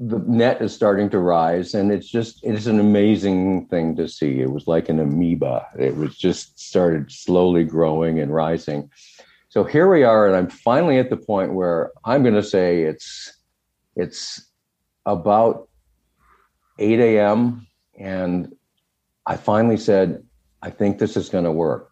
the 0.00 0.18
net 0.20 0.62
is 0.62 0.72
starting 0.72 1.10
to 1.10 1.18
rise 1.18 1.74
and 1.74 1.90
it's 1.90 2.08
just 2.08 2.38
it's 2.44 2.66
an 2.66 2.78
amazing 2.78 3.66
thing 3.66 3.96
to 3.96 4.08
see. 4.08 4.40
It 4.40 4.50
was 4.50 4.68
like 4.68 4.88
an 4.88 5.00
amoeba. 5.00 5.66
It 5.78 5.96
was 5.96 6.16
just 6.16 6.60
started 6.60 7.10
slowly 7.10 7.64
growing 7.64 8.20
and 8.20 8.32
rising. 8.32 8.90
So 9.50 9.64
here 9.64 9.90
we 9.90 10.04
are 10.04 10.26
and 10.26 10.36
i'm 10.36 10.48
finally 10.48 10.98
at 10.98 11.10
the 11.10 11.16
point 11.16 11.54
where 11.54 11.90
i'm 12.04 12.22
going 12.22 12.34
to 12.34 12.42
say 12.42 12.82
it's 12.82 13.32
it's 13.96 14.52
about 15.06 15.68
8 16.78 17.00
a.m 17.00 17.66
and 17.98 18.54
i 19.26 19.36
finally 19.36 19.78
said 19.78 20.22
i 20.62 20.70
think 20.70 20.98
this 20.98 21.16
is 21.16 21.28
going 21.28 21.44
to 21.44 21.50
work 21.50 21.87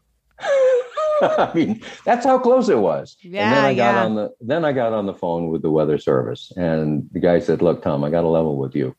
I 1.22 1.50
mean, 1.54 1.82
that's 2.04 2.24
how 2.24 2.38
close 2.38 2.68
it 2.68 2.78
was. 2.78 3.16
Yeah, 3.22 3.48
and 3.48 3.56
then 3.56 3.64
I 3.64 3.74
got 3.74 3.94
yeah. 3.94 4.04
on 4.04 4.14
the 4.14 4.30
then 4.40 4.64
I 4.64 4.72
got 4.72 4.92
on 4.92 5.06
the 5.06 5.14
phone 5.14 5.48
with 5.48 5.62
the 5.62 5.70
weather 5.70 5.98
service, 5.98 6.52
and 6.56 7.08
the 7.12 7.20
guy 7.20 7.40
said, 7.40 7.62
"Look, 7.62 7.82
Tom, 7.82 8.04
I 8.04 8.10
got 8.10 8.24
a 8.24 8.28
level 8.28 8.56
with 8.56 8.74
you. 8.74 8.94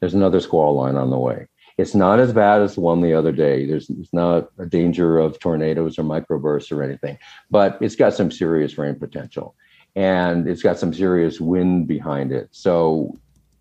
There's 0.00 0.14
another 0.14 0.40
squall 0.40 0.74
line 0.74 0.96
on 0.96 1.10
the 1.10 1.18
way. 1.18 1.48
It's 1.76 1.94
not 1.94 2.20
as 2.20 2.32
bad 2.32 2.62
as 2.62 2.74
the 2.74 2.82
one 2.82 3.00
the 3.00 3.14
other 3.14 3.32
day. 3.32 3.66
There's, 3.66 3.88
there's 3.88 4.12
not 4.12 4.48
a 4.58 4.66
danger 4.66 5.18
of 5.18 5.40
tornadoes 5.40 5.98
or 5.98 6.04
microbursts 6.04 6.70
or 6.70 6.82
anything, 6.82 7.18
but 7.50 7.78
it's 7.80 7.96
got 7.96 8.14
some 8.14 8.30
serious 8.30 8.78
rain 8.78 8.94
potential, 8.96 9.56
and 9.96 10.48
it's 10.48 10.62
got 10.62 10.78
some 10.78 10.94
serious 10.94 11.40
wind 11.40 11.88
behind 11.88 12.32
it. 12.32 12.48
So 12.52 13.16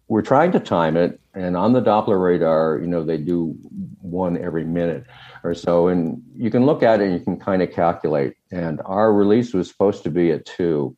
we're 0.08 0.22
trying 0.22 0.52
to 0.52 0.60
time 0.60 0.98
it, 0.98 1.20
and 1.34 1.58
on 1.58 1.74
the 1.74 1.82
Doppler 1.82 2.22
radar, 2.22 2.78
you 2.80 2.88
know, 2.88 3.04
they 3.04 3.18
do 3.18 3.56
one 4.02 4.38
every 4.38 4.64
minute 4.64 5.06
or 5.44 5.54
so. 5.54 5.88
And 5.88 6.22
you 6.36 6.50
can 6.50 6.66
look 6.66 6.84
at 6.84 7.02
it 7.02 7.06
and 7.06 7.14
you 7.14 7.20
can 7.20 7.40
kind 7.40 7.62
of 7.62 7.72
calculate. 7.72 8.34
And 8.52 8.82
our 8.86 9.14
release 9.14 9.54
was 9.54 9.70
supposed 9.70 10.04
to 10.04 10.10
be 10.10 10.32
at 10.32 10.46
two. 10.46 10.96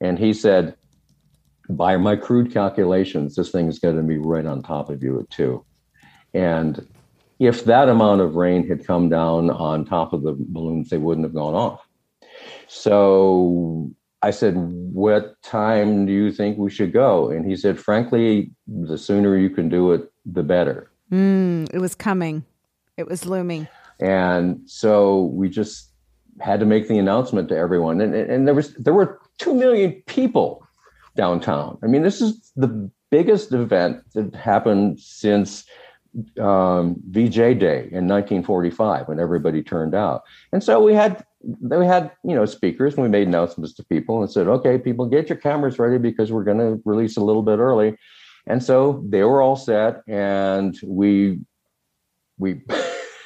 And 0.00 0.18
he 0.18 0.32
said, 0.32 0.76
by 1.68 1.96
my 1.96 2.16
crude 2.16 2.52
calculations, 2.52 3.36
this 3.36 3.50
thing 3.50 3.68
is 3.68 3.78
going 3.78 3.96
to 3.96 4.02
be 4.02 4.18
right 4.18 4.44
on 4.44 4.62
top 4.62 4.90
of 4.90 5.02
you 5.02 5.20
at 5.20 5.30
two. 5.30 5.64
And 6.34 6.86
if 7.38 7.64
that 7.64 7.88
amount 7.88 8.20
of 8.20 8.34
rain 8.34 8.66
had 8.66 8.86
come 8.86 9.08
down 9.08 9.50
on 9.50 9.84
top 9.84 10.12
of 10.12 10.22
the 10.22 10.34
balloons, 10.38 10.90
they 10.90 10.98
wouldn't 10.98 11.24
have 11.24 11.34
gone 11.34 11.54
off. 11.54 11.86
So 12.68 13.90
I 14.22 14.30
said, 14.30 14.54
What 14.56 15.40
time 15.42 16.06
do 16.06 16.12
you 16.12 16.32
think 16.32 16.58
we 16.58 16.70
should 16.70 16.92
go? 16.92 17.30
And 17.30 17.46
he 17.46 17.56
said, 17.56 17.78
Frankly, 17.78 18.50
the 18.66 18.98
sooner 18.98 19.36
you 19.36 19.50
can 19.50 19.68
do 19.68 19.92
it, 19.92 20.10
the 20.26 20.42
better. 20.42 20.90
Mm, 21.12 21.72
it 21.72 21.78
was 21.78 21.94
coming. 21.94 22.44
It 22.96 23.08
was 23.08 23.26
looming. 23.26 23.68
And 24.00 24.60
so 24.66 25.24
we 25.24 25.48
just 25.48 25.90
had 26.40 26.60
to 26.60 26.66
make 26.66 26.88
the 26.88 26.98
announcement 26.98 27.48
to 27.48 27.56
everyone. 27.56 28.00
And, 28.00 28.14
and 28.14 28.46
there 28.46 28.54
was 28.54 28.74
there 28.74 28.94
were 28.94 29.20
two 29.38 29.54
million 29.54 29.92
people 30.06 30.66
downtown. 31.16 31.78
I 31.82 31.86
mean, 31.86 32.02
this 32.02 32.20
is 32.20 32.52
the 32.56 32.90
biggest 33.10 33.52
event 33.52 34.02
that 34.14 34.34
happened 34.34 35.00
since 35.00 35.64
um, 36.40 36.96
VJ 37.10 37.58
Day 37.58 37.88
in 37.90 38.08
1945 38.08 39.08
when 39.08 39.20
everybody 39.20 39.62
turned 39.62 39.94
out. 39.94 40.22
And 40.52 40.62
so 40.62 40.82
we 40.82 40.94
had 40.94 41.24
we 41.60 41.86
had 41.86 42.10
you 42.24 42.34
know 42.34 42.46
speakers 42.46 42.94
and 42.94 43.02
we 43.02 43.08
made 43.08 43.28
announcements 43.28 43.74
to 43.74 43.84
people 43.84 44.22
and 44.22 44.30
said, 44.30 44.48
okay, 44.48 44.78
people, 44.78 45.06
get 45.06 45.28
your 45.28 45.38
cameras 45.38 45.78
ready 45.78 45.98
because 45.98 46.32
we're 46.32 46.44
going 46.44 46.58
to 46.58 46.80
release 46.84 47.16
a 47.16 47.24
little 47.24 47.42
bit 47.42 47.58
early. 47.58 47.96
And 48.46 48.62
so 48.62 49.02
they 49.08 49.22
were 49.22 49.40
all 49.40 49.56
set, 49.56 50.02
and 50.06 50.78
we 50.84 51.38
we 52.38 52.62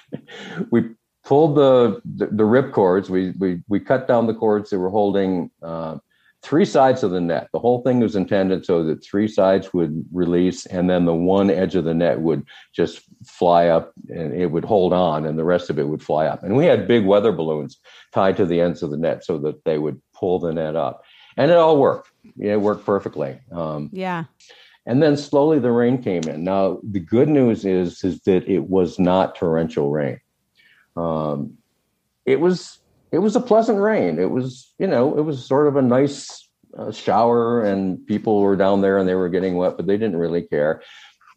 we 0.70 0.90
pulled 1.24 1.56
the, 1.56 2.00
the, 2.04 2.26
the 2.26 2.44
rip 2.44 2.72
cords. 2.72 3.10
We 3.10 3.32
we 3.38 3.62
we 3.68 3.80
cut 3.80 4.08
down 4.08 4.26
the 4.26 4.34
cords 4.34 4.70
that 4.70 4.78
were 4.78 4.90
holding 4.90 5.50
uh, 5.62 5.98
three 6.42 6.64
sides 6.64 7.02
of 7.02 7.10
the 7.10 7.20
net. 7.20 7.48
The 7.52 7.58
whole 7.58 7.82
thing 7.82 8.00
was 8.00 8.16
intended 8.16 8.64
so 8.64 8.84
that 8.84 9.04
three 9.04 9.28
sides 9.28 9.72
would 9.74 10.04
release, 10.12 10.66
and 10.66 10.88
then 10.88 11.04
the 11.04 11.14
one 11.14 11.50
edge 11.50 11.74
of 11.74 11.84
the 11.84 11.94
net 11.94 12.20
would 12.20 12.44
just 12.74 13.02
fly 13.26 13.66
up, 13.66 13.92
and 14.08 14.32
it 14.32 14.50
would 14.50 14.64
hold 14.64 14.92
on, 14.92 15.26
and 15.26 15.38
the 15.38 15.44
rest 15.44 15.70
of 15.70 15.78
it 15.78 15.88
would 15.88 16.02
fly 16.02 16.26
up. 16.26 16.42
And 16.42 16.56
we 16.56 16.66
had 16.66 16.88
big 16.88 17.04
weather 17.04 17.32
balloons 17.32 17.78
tied 18.14 18.36
to 18.36 18.46
the 18.46 18.60
ends 18.60 18.82
of 18.82 18.90
the 18.90 18.96
net 18.96 19.24
so 19.24 19.38
that 19.38 19.64
they 19.64 19.78
would 19.78 20.00
pull 20.14 20.38
the 20.38 20.52
net 20.52 20.76
up, 20.76 21.02
and 21.36 21.50
it 21.50 21.56
all 21.56 21.78
worked. 21.78 22.10
It 22.38 22.60
worked 22.60 22.86
perfectly. 22.86 23.40
Um, 23.52 23.90
yeah. 23.92 24.24
And 24.88 25.03
then 25.03 25.18
slowly 25.18 25.59
the 25.59 25.70
rain 25.70 26.03
came 26.03 26.22
in. 26.22 26.44
Now 26.44 26.81
the 26.83 26.98
good 26.98 27.29
news 27.29 27.66
is 27.66 28.03
is 28.03 28.20
that 28.20 28.48
it 28.48 28.70
was 28.70 28.98
not 28.98 29.35
torrential 29.37 29.90
rain. 29.90 30.18
Um, 30.96 31.59
it 32.24 32.40
was 32.40 32.81
it 33.12 33.18
was 33.18 33.37
a 33.37 33.40
pleasant 33.40 33.79
rain. 33.79 34.18
It 34.18 34.31
was 34.31 34.72
you 34.79 34.87
know 34.87 35.16
it 35.18 35.20
was 35.20 35.46
sort 35.46 35.68
of 35.68 35.77
a 35.77 35.83
nice 35.83 36.48
uh, 36.77 36.90
shower, 36.90 37.62
and 37.62 38.05
people 38.07 38.40
were 38.40 38.57
down 38.57 38.81
there 38.81 38.96
and 38.96 39.07
they 39.07 39.14
were 39.14 39.29
getting 39.29 39.57
wet, 39.57 39.77
but 39.77 39.87
they 39.87 39.98
didn't 39.98 40.16
really 40.16 40.42
care. 40.42 40.83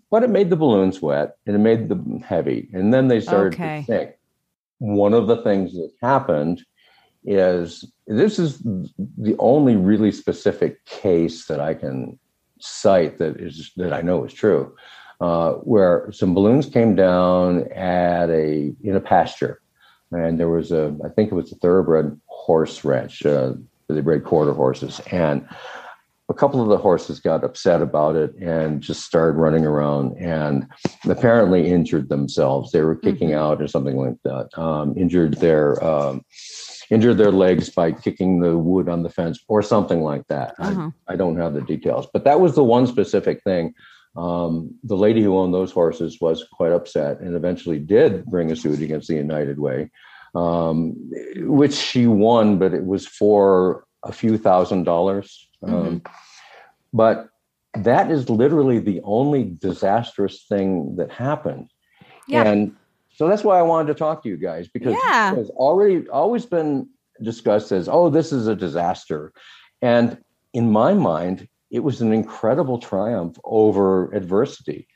But 0.10 0.24
it 0.24 0.30
made 0.30 0.50
the 0.50 0.56
balloons 0.56 1.02
wet 1.02 1.36
and 1.46 1.54
it 1.54 1.60
made 1.60 1.90
them 1.90 2.22
heavy, 2.22 2.70
and 2.72 2.94
then 2.94 3.10
they 3.10 3.20
started 3.20 3.56
Okay. 3.56 3.80
to 3.80 3.86
sink. 3.86 4.12
One 4.80 5.14
of 5.14 5.28
the 5.28 5.44
things 5.44 5.74
that 5.74 5.92
happened 6.02 6.64
is 7.26 7.86
this 8.08 8.40
is 8.40 8.60
the 8.60 9.36
only 9.40 9.76
really 9.76 10.14
specific 10.14 10.84
case 10.86 11.48
that 11.48 11.60
I 11.60 11.74
can 11.74 12.18
cite 12.62 13.18
that 13.20 13.40
is 13.40 13.72
that 13.78 13.94
I 13.94 14.02
know 14.02 14.24
is 14.26 14.34
true, 14.34 14.76
uh, 15.20 15.54
where 15.54 16.12
some 16.12 16.34
balloons 16.34 16.66
came 16.66 16.96
down 16.96 17.72
at 17.72 18.30
a 18.30 18.74
in 18.82 18.96
a 18.96 19.02
pasture, 19.02 19.62
and 20.12 20.40
there 20.40 20.50
was 20.50 20.72
a 20.72 20.96
I 21.04 21.10
think 21.10 21.32
it 21.32 21.36
was 21.36 21.52
a 21.52 21.56
thoroughbred 21.56 22.20
horse 22.26 22.84
ranch. 22.84 23.26
Uh, 23.26 23.54
they 23.88 24.02
bred 24.02 24.24
quarter 24.24 24.54
horses, 24.54 25.02
and 25.12 25.48
a 26.32 26.34
couple 26.34 26.62
of 26.62 26.70
the 26.70 26.78
horses 26.78 27.20
got 27.20 27.44
upset 27.44 27.82
about 27.82 28.16
it 28.16 28.34
and 28.38 28.82
just 28.82 29.04
started 29.04 29.38
running 29.38 29.66
around 29.66 30.18
and 30.18 30.66
apparently 31.10 31.70
injured 31.70 32.08
themselves. 32.08 32.72
They 32.72 32.82
were 32.82 32.96
kicking 32.96 33.30
mm-hmm. 33.30 33.44
out 33.44 33.62
or 33.62 33.68
something 33.68 33.98
like 33.98 34.16
that. 34.24 34.58
Um, 34.58 34.94
injured 34.98 35.36
their 35.36 35.84
um, 35.84 36.24
injured 36.92 37.18
their 37.18 37.32
legs 37.32 37.70
by 37.70 37.92
kicking 37.92 38.42
the 38.42 38.58
wood 38.58 38.90
on 38.90 39.02
the 39.02 39.10
fence 39.10 39.40
or 39.48 39.64
something 39.64 40.02
like 40.02 40.28
that. 40.28 40.54
Uh-huh. 40.60 40.92
I, 41.08 41.14
I, 41.14 41.16
don't 41.16 41.38
have 41.38 41.54
the 41.54 41.62
details, 41.62 42.06
but 42.12 42.26
that 42.26 42.42
was 42.42 42.54
the 42.54 42.64
one 42.64 42.86
specific 42.86 43.42
thing. 43.44 43.74
Um, 44.18 44.76
the 44.84 44.98
lady 44.98 45.24
who 45.24 45.38
owned 45.38 45.54
those 45.54 45.72
horses 45.72 46.20
was 46.20 46.46
quite 46.52 46.74
upset 46.74 47.22
and 47.22 47.34
eventually 47.34 47.80
did 47.80 48.26
bring 48.26 48.52
a 48.52 48.58
suit 48.58 48.82
against 48.82 49.08
the 49.08 49.16
United 49.16 49.58
Way, 49.58 49.90
um, 50.36 50.96
which 51.38 51.74
she 51.74 52.08
won, 52.08 52.60
but 52.60 52.74
it 52.74 52.86
was 52.86 53.08
for 53.08 53.86
a 54.04 54.12
few 54.12 54.38
thousand 54.38 54.84
dollars. 54.84 55.48
Um, 55.64 55.72
mm-hmm. 55.72 55.98
But 56.92 57.30
that 57.74 58.12
is 58.12 58.30
literally 58.30 58.80
the 58.80 59.00
only 59.06 59.46
disastrous 59.46 60.44
thing 60.44 60.98
that 60.98 61.10
happened. 61.10 61.70
Yeah. 62.28 62.44
And 62.44 62.76
so 63.22 63.28
that's 63.28 63.44
why 63.44 63.60
I 63.60 63.62
wanted 63.62 63.90
to 63.90 63.94
talk 63.94 64.24
to 64.24 64.30
you 64.30 64.36
guys 64.36 64.68
because 64.68 64.96
yeah. 64.96 65.36
it's 65.36 65.52
already 65.52 66.10
always 66.10 66.48
been 66.48 66.90
discussed 67.22 67.72
as, 67.72 67.88
oh, 67.88 68.10
this 68.10 68.32
is 68.32 68.48
a 68.48 68.56
disaster. 68.56 69.32
And 69.80 70.18
in 70.54 70.72
my 70.72 70.96
mind, 70.96 71.48
it 71.70 71.82
was 71.82 72.02
an 72.02 72.14
incredible 72.14 72.80
triumph 72.80 73.38
over 73.44 74.12
adversity 74.12 74.88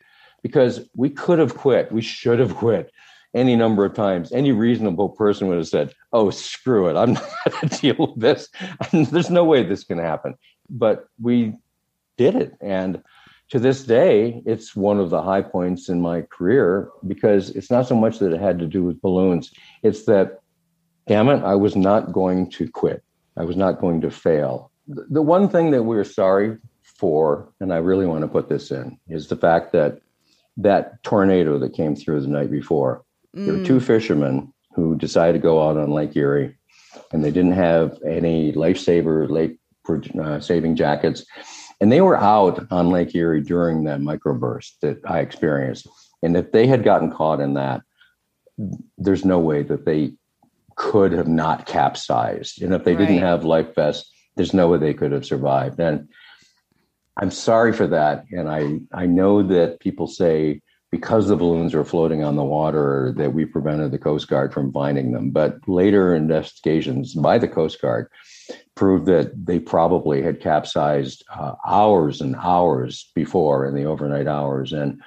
because 0.42 0.90
we 0.96 1.12
could 1.12 1.38
have 1.38 1.56
quit. 1.56 1.92
We 1.92 2.02
should 2.02 2.40
have 2.40 2.56
quit 2.56 2.92
any 3.36 3.56
number 3.56 3.86
of 3.86 3.94
times. 3.94 4.32
Any 4.32 4.52
reasonable 4.52 5.10
person 5.10 5.48
would 5.48 5.58
have 5.58 5.68
said, 5.68 5.94
oh, 6.12 6.32
screw 6.32 6.88
it. 6.88 6.98
I'm 6.98 7.14
not 7.14 7.30
going 7.52 7.70
to 7.70 7.80
deal 7.80 7.96
with 8.00 8.20
this. 8.20 8.50
There's 8.92 9.30
no 9.30 9.44
way 9.44 9.62
this 9.62 9.84
can 9.84 10.00
happen. 10.00 10.34
But 10.68 11.06
we 11.22 11.54
did 12.18 12.34
it. 12.34 12.54
And 12.60 13.04
to 13.50 13.60
this 13.60 13.84
day, 13.84 14.42
it's 14.46 14.76
one 14.76 15.00
of 15.00 15.10
the 15.10 15.22
high 15.22 15.42
points 15.42 15.90
in 15.90 16.02
my 16.02 16.22
career 16.22 16.90
because 17.06 17.52
it's 17.52 17.70
not 17.70 17.88
so 17.88 17.96
much 17.96 18.20
that 18.20 18.34
it 18.34 18.42
had 18.42 18.60
to 18.60 18.66
do 18.66 18.84
with 18.84 19.02
balloons. 19.02 19.52
It's 19.84 20.06
that, 20.06 20.40
damn 21.08 21.30
it, 21.30 21.44
I 21.44 21.56
was 21.56 21.76
not 21.76 22.12
going 22.12 22.50
to 22.52 22.70
quit. 22.70 23.04
I 23.38 23.44
was 23.44 23.56
not 23.56 23.80
going 23.80 24.02
to 24.02 24.10
fail. 24.10 24.72
The 24.88 25.22
one 25.22 25.50
thing 25.50 25.72
that 25.72 25.84
we're 25.84 26.04
sorry 26.04 26.58
for, 26.84 27.52
and 27.60 27.74
I 27.74 27.78
really 27.78 28.06
want 28.06 28.22
to 28.22 28.28
put 28.28 28.50
this 28.50 28.72
in, 28.72 28.98
is 29.10 29.28
the 29.28 29.36
fact 29.36 29.72
that 29.74 30.00
that 30.58 31.04
tornado 31.04 31.60
that 31.60 31.74
came 31.74 31.96
through 31.96 32.22
the 32.22 32.28
night 32.28 32.50
before, 32.50 33.04
mm. 33.36 33.46
there 33.46 33.56
were 33.56 33.66
two 33.66 33.78
mm. 33.78 33.84
fishermen 33.84 34.54
who 34.74 34.96
decided 34.96 35.34
to 35.34 35.40
go 35.40 35.68
out 35.68 35.78
on 35.78 35.92
Lake 35.92 36.16
Erie 36.16 36.56
and 37.12 37.24
they 37.24 37.32
didn't 37.32 37.54
have 37.54 37.98
any 38.06 38.54
lifesaver, 38.54 39.30
lake 39.30 39.58
uh, 40.20 40.40
saving 40.40 40.76
jackets 40.76 41.26
and 41.82 41.92
they 41.92 42.02
were 42.02 42.18
out 42.18 42.68
on 42.72 42.90
Lake 42.90 43.14
Erie 43.16 43.42
during 43.42 43.84
that 43.84 44.00
microburst 44.00 44.80
that 44.82 45.00
I 45.06 45.20
experienced. 45.20 45.88
And 46.24 46.38
if 46.38 46.52
they 46.52 46.68
had 46.68 46.84
gotten 46.84 47.12
caught 47.12 47.40
in 47.40 47.54
that, 47.56 47.82
there's 48.98 49.26
no 49.26 49.40
way 49.40 49.64
that 49.64 49.86
they 49.86 50.14
could 50.76 51.12
have 51.12 51.28
not 51.28 51.66
capsized. 51.66 52.62
And 52.62 52.74
if 52.74 52.84
they 52.84 52.96
right. 52.96 53.08
didn't 53.08 53.22
have 53.22 53.44
life 53.44 53.76
vests, 53.76 54.12
there's 54.36 54.54
no 54.54 54.70
way 54.70 54.78
they 54.78 54.94
could 54.94 55.12
have 55.12 55.26
survived. 55.26 55.80
And 55.80 56.10
I'm 57.18 57.32
sorry 57.32 57.74
for 57.74 57.88
that. 57.88 58.26
And 58.32 58.50
I, 58.50 58.80
I 58.94 59.06
know 59.06 59.44
that 59.44 59.80
people 59.80 60.08
say 60.08 60.62
because 60.96 61.28
the 61.28 61.36
balloons 61.36 61.74
were 61.74 61.84
floating 61.84 62.24
on 62.24 62.38
the 62.38 62.44
water 62.44 63.14
that 63.18 63.34
we 63.34 63.44
prevented 63.44 63.92
the 63.92 63.98
Coast 63.98 64.30
Guard 64.30 64.54
from 64.54 64.72
finding 64.72 65.12
them. 65.12 65.30
But 65.30 65.58
later 65.68 66.16
investigations 66.16 67.14
by 67.14 67.38
the 67.38 67.50
Coast 67.50 67.82
Guard 67.82 68.08
proved 68.76 69.06
that 69.08 69.46
they 69.46 69.60
probably 69.60 70.22
had 70.22 70.40
capsized 70.40 71.26
uh, 71.34 71.56
hours 71.68 72.22
and 72.22 72.34
hours 72.38 73.12
before 73.14 73.66
in 73.66 73.76
the 73.76 73.84
overnight 73.84 74.28
hours. 74.28 74.72
And 74.72 75.02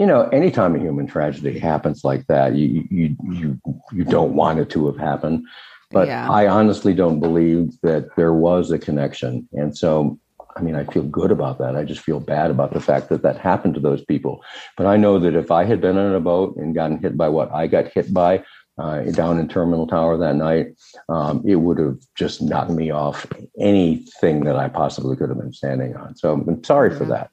you 0.00 0.06
know, 0.06 0.22
anytime 0.30 0.74
a 0.74 0.80
human 0.80 1.06
tragedy 1.06 1.60
happens 1.60 2.02
like 2.02 2.26
that, 2.26 2.56
you 2.56 2.84
you 2.90 3.16
you 3.30 3.60
you 3.92 4.04
don't 4.04 4.34
want 4.34 4.58
it 4.58 4.68
to 4.70 4.86
have 4.86 4.98
happened. 4.98 5.46
But 5.92 6.08
yeah. 6.08 6.28
I 6.28 6.48
honestly 6.48 6.92
don't 6.92 7.20
believe 7.20 7.80
that 7.82 8.16
there 8.16 8.34
was 8.34 8.72
a 8.72 8.80
connection. 8.80 9.48
And 9.52 9.78
so, 9.78 10.18
I 10.56 10.62
mean, 10.62 10.76
I 10.76 10.84
feel 10.84 11.02
good 11.02 11.30
about 11.30 11.58
that. 11.58 11.76
I 11.76 11.84
just 11.84 12.00
feel 12.00 12.20
bad 12.20 12.50
about 12.50 12.72
the 12.72 12.80
fact 12.80 13.08
that 13.08 13.22
that 13.22 13.38
happened 13.38 13.74
to 13.74 13.80
those 13.80 14.04
people. 14.04 14.44
But 14.76 14.86
I 14.86 14.96
know 14.96 15.18
that 15.18 15.34
if 15.34 15.50
I 15.50 15.64
had 15.64 15.80
been 15.80 15.98
on 15.98 16.14
a 16.14 16.20
boat 16.20 16.56
and 16.56 16.74
gotten 16.74 16.98
hit 16.98 17.16
by 17.16 17.28
what 17.28 17.52
I 17.52 17.66
got 17.66 17.88
hit 17.88 18.12
by, 18.12 18.44
uh, 18.78 19.02
down 19.02 19.38
in 19.38 19.48
Terminal 19.48 19.86
Tower 19.86 20.16
that 20.18 20.36
night, 20.36 20.74
um, 21.08 21.42
it 21.46 21.56
would 21.56 21.78
have 21.78 21.98
just 22.16 22.42
knocked 22.42 22.70
me 22.70 22.90
off 22.90 23.26
anything 23.58 24.44
that 24.44 24.56
I 24.56 24.68
possibly 24.68 25.16
could 25.16 25.28
have 25.28 25.38
been 25.38 25.52
standing 25.52 25.96
on. 25.96 26.16
So 26.16 26.32
I'm 26.32 26.64
sorry 26.64 26.90
yeah. 26.90 26.98
for 26.98 27.04
that. 27.06 27.30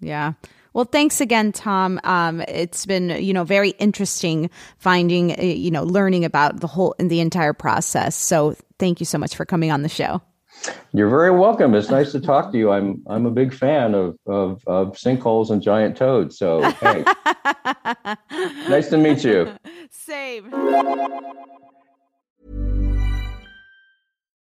Yeah. 0.00 0.32
Well, 0.72 0.84
thanks 0.84 1.20
again, 1.20 1.52
Tom. 1.52 2.00
Um, 2.02 2.40
it's 2.42 2.84
been, 2.84 3.10
you 3.10 3.32
know, 3.32 3.44
very 3.44 3.70
interesting 3.70 4.50
finding, 4.78 5.38
uh, 5.38 5.42
you 5.42 5.70
know, 5.70 5.84
learning 5.84 6.24
about 6.24 6.60
the 6.60 6.66
whole 6.66 6.96
and 6.98 7.10
the 7.10 7.20
entire 7.20 7.52
process. 7.52 8.16
So 8.16 8.56
thank 8.78 9.00
you 9.00 9.06
so 9.06 9.16
much 9.16 9.36
for 9.36 9.44
coming 9.44 9.70
on 9.70 9.82
the 9.82 9.88
show. 9.88 10.20
You're 10.92 11.10
very 11.10 11.30
welcome. 11.30 11.74
It's 11.74 11.90
nice 11.90 12.12
to 12.12 12.20
talk 12.20 12.52
to 12.52 12.58
you. 12.58 12.70
I'm 12.70 13.02
I'm 13.06 13.26
a 13.26 13.30
big 13.30 13.52
fan 13.52 13.94
of 13.94 14.16
of, 14.26 14.62
of 14.66 14.92
sinkholes 14.92 15.50
and 15.50 15.60
giant 15.60 15.96
toads. 15.96 16.38
So 16.38 16.62
hey, 16.62 17.04
nice 18.68 18.88
to 18.90 18.98
meet 18.98 19.24
you. 19.24 19.52
Same. 19.90 20.50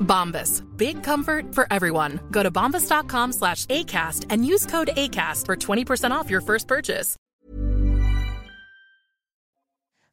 Bombas. 0.00 0.62
Big 0.76 1.02
comfort 1.02 1.54
for 1.54 1.66
everyone. 1.72 2.20
Go 2.30 2.42
to 2.42 2.50
bombas.com 2.50 3.32
slash 3.32 3.66
ACAST 3.66 4.26
and 4.30 4.44
use 4.44 4.66
code 4.66 4.90
ACAST 4.96 5.46
for 5.46 5.56
20% 5.56 6.10
off 6.10 6.28
your 6.30 6.40
first 6.40 6.66
purchase. 6.68 7.16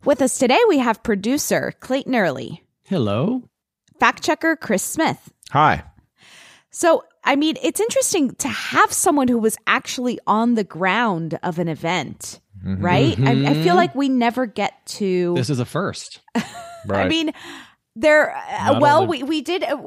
With 0.06 0.21
us 0.21 0.38
today, 0.38 0.60
we 0.67 0.78
have 0.78 1.04
producer 1.04 1.73
Clayton 1.80 2.15
Early, 2.15 2.63
Hello. 2.86 3.43
fact 4.00 4.23
checker 4.23 4.56
Chris 4.56 4.84
Smith. 4.84 5.34
Hi. 5.52 5.84
So, 6.69 7.04
I 7.23 7.36
mean, 7.36 7.56
it's 7.62 7.80
interesting 7.82 8.36
to 8.36 8.47
have 8.47 8.93
someone 8.93 9.28
who 9.28 9.38
was 9.39 9.58
actually 9.65 10.19
on 10.28 10.54
the 10.54 10.63
ground 10.63 11.39
of 11.43 11.60
an 11.60 11.67
event, 11.67 12.39
Mhm. 12.63 12.82
right? 12.82 13.19
I, 13.19 13.50
I 13.52 13.63
feel 13.63 13.76
like 13.76 13.95
we 13.95 14.08
never 14.08 14.45
get 14.45 14.73
to. 14.86 15.34
This 15.36 15.50
is 15.50 15.60
a 15.60 15.65
first. 15.65 16.21
I 16.89 17.08
mean, 17.10 17.32
there. 18.02 18.36
Uh, 18.36 18.72
Not 18.74 18.82
well, 18.82 19.02
only- 19.04 19.24
we 19.24 19.30
we 19.30 19.42
did. 19.42 19.64
Uh, 19.64 19.78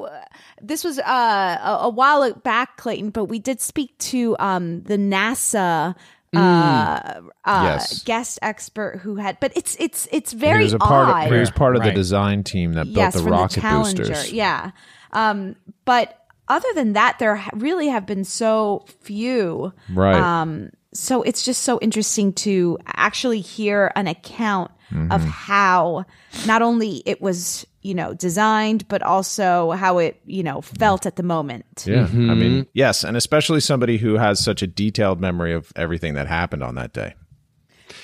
this 0.61 0.83
was 0.83 0.99
uh, 0.99 1.57
a, 1.63 1.77
a 1.83 1.89
while 1.89 2.33
back, 2.33 2.77
Clayton, 2.77 3.09
but 3.11 3.25
we 3.25 3.39
did 3.39 3.61
speak 3.61 3.97
to 3.99 4.35
um, 4.39 4.83
the 4.83 4.97
NASA. 4.97 5.95
Uh, 6.33 7.21
uh, 7.43 7.61
Yes. 7.65 8.03
guest 8.03 8.39
expert 8.41 8.99
who 9.03 9.15
had, 9.17 9.37
but 9.41 9.51
it's 9.55 9.75
it's 9.79 10.07
it's 10.13 10.31
he 10.31 10.37
very 10.37 10.63
was 10.63 10.73
a 10.73 10.79
part 10.79 11.09
odd. 11.09 11.25
Of, 11.27 11.33
he 11.33 11.39
was 11.39 11.51
part 11.51 11.75
of 11.75 11.81
Right. 11.81 11.89
the 11.89 11.93
design 11.95 12.43
team 12.43 12.73
that 12.73 12.87
yes, 12.87 13.13
built 13.13 13.25
the 13.25 13.31
rocket 13.31 13.61
the 13.61 13.69
boosters. 13.69 14.31
Yeah. 14.31 14.71
Um, 15.11 15.57
but 15.83 16.17
other 16.47 16.69
than 16.73 16.93
that, 16.93 17.19
there 17.19 17.43
really 17.53 17.87
have 17.89 18.05
been 18.05 18.23
so 18.23 18.85
few. 19.01 19.73
Right. 19.93 20.15
Um, 20.15 20.69
so 20.93 21.21
it's 21.21 21.43
just 21.43 21.63
so 21.63 21.79
interesting 21.81 22.31
to 22.33 22.77
actually 22.85 23.41
hear 23.41 23.91
an 23.97 24.07
account 24.07 24.71
of 24.91 25.21
Mhm. 25.21 25.25
how 25.27 26.05
not 26.45 26.61
only 26.61 27.01
it 27.05 27.21
was, 27.21 27.65
you 27.81 27.93
know, 27.95 28.13
designed, 28.13 28.87
but 28.87 29.01
also 29.01 29.71
how 29.71 29.97
it, 29.97 30.21
you 30.25 30.43
know, 30.43 30.61
felt 30.61 31.05
at 31.05 31.15
the 31.15 31.23
moment. 31.23 31.85
Yeah. 31.87 32.03
I 32.03 32.07
Mm-hmm. 32.07 32.39
mean, 32.39 32.67
yes, 32.73 33.03
and 33.03 33.17
especially 33.17 33.59
somebody 33.59 33.97
who 33.97 34.15
has 34.17 34.39
such 34.43 34.61
a 34.61 34.67
detailed 34.67 35.19
memory 35.19 35.53
of 35.53 35.71
everything 35.75 36.13
that 36.13 36.27
happened 36.27 36.63
on 36.63 36.75
that 36.75 36.93
day. 36.93 37.15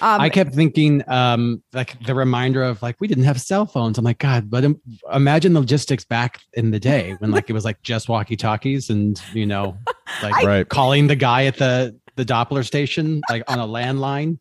Um, 0.02 0.22
I 0.22 0.30
kept 0.30 0.54
thinking, 0.54 1.02
um, 1.10 1.63
like 1.74 1.98
the 2.06 2.13
reminder 2.13 2.62
of 2.63 2.82
like 2.82 2.98
we 3.00 3.08
didn't 3.08 3.24
have 3.24 3.40
cell 3.42 3.66
phones. 3.66 3.98
I'm 3.98 4.04
like, 4.06 4.20
God, 4.20 4.50
but 4.50 4.63
im- 4.63 4.82
imagine 5.13 5.54
the 5.54 5.60
logistics 5.62 6.04
back 6.06 6.42
in 6.54 6.72
the 6.72 6.80
day 6.80 7.16
when 7.20 7.32
like 7.32 7.50
it 7.50 7.54
was 7.54 7.66
like 7.66 7.82
just 7.84 8.10
walkie 8.10 8.36
talkies 8.36 8.90
and 8.90 9.20
you 9.34 9.46
know, 9.46 9.78
like 10.22 10.44
Right. 10.46 10.68
calling 10.70 11.08
the 11.08 11.16
guy 11.16 11.46
at 11.46 11.58
the 11.58 11.98
the 12.16 12.26
Doppler 12.26 12.66
station 12.66 13.22
like 13.30 13.44
on 13.50 13.60
a 13.60 13.66
landline. 13.68 14.38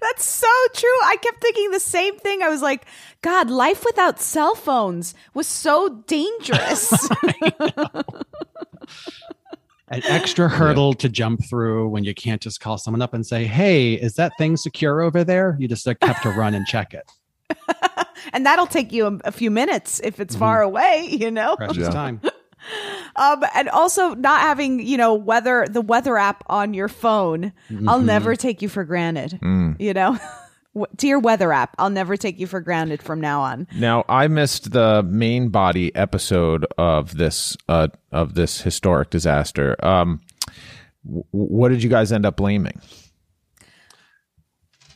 That's 0.00 0.24
so 0.24 0.48
true. 0.74 0.98
I 1.04 1.16
kept 1.22 1.40
thinking 1.40 1.70
the 1.70 1.80
same 1.80 2.18
thing. 2.18 2.42
I 2.42 2.48
was 2.48 2.62
like, 2.62 2.86
God, 3.22 3.50
life 3.50 3.84
without 3.84 4.20
cell 4.20 4.54
phones 4.54 5.14
was 5.34 5.46
so 5.46 6.02
dangerous. 6.06 6.92
An 9.88 10.02
extra 10.04 10.48
hurdle 10.48 10.94
to 10.94 11.08
jump 11.08 11.44
through 11.44 11.88
when 11.88 12.04
you 12.04 12.14
can't 12.14 12.40
just 12.40 12.60
call 12.60 12.78
someone 12.78 13.02
up 13.02 13.12
and 13.12 13.26
say, 13.26 13.44
"Hey, 13.44 13.94
is 13.94 14.14
that 14.14 14.30
thing 14.38 14.56
secure 14.56 15.00
over 15.00 15.24
there?" 15.24 15.56
You 15.58 15.66
just 15.66 15.84
like, 15.84 15.98
have 16.02 16.22
to 16.22 16.30
run 16.36 16.54
and 16.54 16.64
check 16.64 16.94
it. 16.94 17.10
and 18.32 18.46
that'll 18.46 18.68
take 18.68 18.92
you 18.92 19.06
a, 19.06 19.18
a 19.24 19.32
few 19.32 19.50
minutes 19.50 20.00
if 20.04 20.20
it's 20.20 20.36
far 20.36 20.58
mm-hmm. 20.58 20.68
away, 20.68 21.08
you 21.10 21.32
know? 21.32 21.56
Precious 21.56 21.88
time. 21.88 22.20
Um, 23.16 23.42
and 23.54 23.68
also 23.68 24.14
not 24.14 24.40
having, 24.42 24.80
you 24.86 24.96
know, 24.96 25.14
weather, 25.14 25.66
the 25.68 25.80
weather 25.80 26.16
app 26.16 26.44
on 26.48 26.74
your 26.74 26.88
phone. 26.88 27.52
I'll 27.88 28.00
Mhm. 28.00 28.04
never 28.04 28.36
take 28.36 28.62
you 28.62 28.68
for 28.68 28.84
granted, 28.84 29.38
Mm. 29.42 29.76
you 29.80 29.92
know? 29.94 30.18
W- 30.74 30.86
Dear 30.96 31.18
weather 31.18 31.52
app, 31.52 31.74
I'll 31.78 31.90
never 31.90 32.16
take 32.16 32.38
you 32.38 32.46
for 32.46 32.60
granted 32.60 33.02
from 33.02 33.20
now 33.20 33.40
on. 33.40 33.66
Now, 33.76 34.04
I 34.08 34.28
missed 34.28 34.70
the 34.70 35.02
main 35.02 35.48
body 35.48 35.92
episode 35.96 36.64
of 36.78 37.16
this 37.16 37.56
uh, 37.68 37.88
of 38.12 38.34
this 38.34 38.60
historic 38.60 39.10
disaster. 39.10 39.74
Um, 39.84 40.20
w- 41.04 41.24
what 41.32 41.70
did 41.70 41.82
you 41.82 41.90
guys 41.90 42.12
end 42.12 42.24
up 42.24 42.36
blaming? 42.36 42.80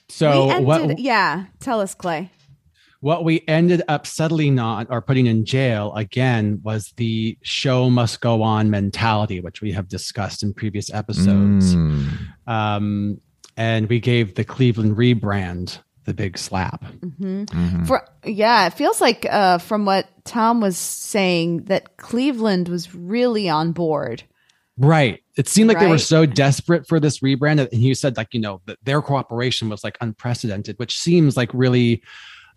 So 0.09 0.45
we 0.47 0.51
ended, 0.53 0.67
what 0.67 0.99
yeah, 1.01 1.47
tell 1.59 1.81
us, 1.81 1.95
Clay. 1.95 2.31
What 3.05 3.23
we 3.23 3.45
ended 3.47 3.83
up 3.87 4.07
settling 4.07 4.59
on 4.59 4.87
or 4.89 5.03
putting 5.03 5.27
in 5.27 5.45
jail 5.45 5.93
again 5.95 6.59
was 6.63 6.95
the 6.97 7.37
show 7.43 7.91
must 7.91 8.23
go 8.23 8.43
on 8.43 8.71
mentality, 8.71 9.41
which 9.41 9.61
we 9.61 9.73
have 9.73 9.87
discussed 9.89 10.43
in 10.43 10.55
previous 10.55 10.91
episodes. 10.91 11.77
Mm. 11.77 12.09
Um, 12.47 13.21
and 13.59 13.91
we 13.91 14.01
gave 14.01 14.37
the 14.37 14.45
Cleveland 14.45 14.97
rebrand 14.97 15.81
the 16.07 16.15
big 16.15 16.39
slap. 16.39 16.83
hmm 16.85 17.45
Mhm. 17.45 17.87
For 17.87 18.09
yeah, 18.25 18.69
it 18.69 18.73
feels 18.73 19.03
like 19.03 19.27
uh, 19.29 19.59
from 19.59 19.85
what 19.85 20.09
Tom 20.25 20.63
was 20.63 20.79
saying 20.79 21.65
that 21.65 21.99
Cleveland 21.99 22.71
was 22.71 22.95
really 22.95 23.51
on 23.51 23.73
board. 23.73 24.23
Right. 24.79 25.21
It 25.37 25.47
seemed 25.47 25.69
like 25.69 25.79
they 25.79 25.89
were 25.89 25.99
so 25.99 26.25
desperate 26.25 26.89
for 26.89 26.99
this 26.99 27.21
rebrand. 27.21 27.61
And 27.61 27.81
he 27.83 27.93
said, 27.95 28.17
like, 28.17 28.33
you 28.33 28.41
know, 28.41 28.63
that 28.65 28.79
their 28.83 29.03
cooperation 29.03 29.69
was 29.69 29.85
like 29.85 29.99
unprecedented, 30.01 30.79
which 30.79 30.99
seems 30.99 31.37
like 31.37 31.51
really 31.53 32.03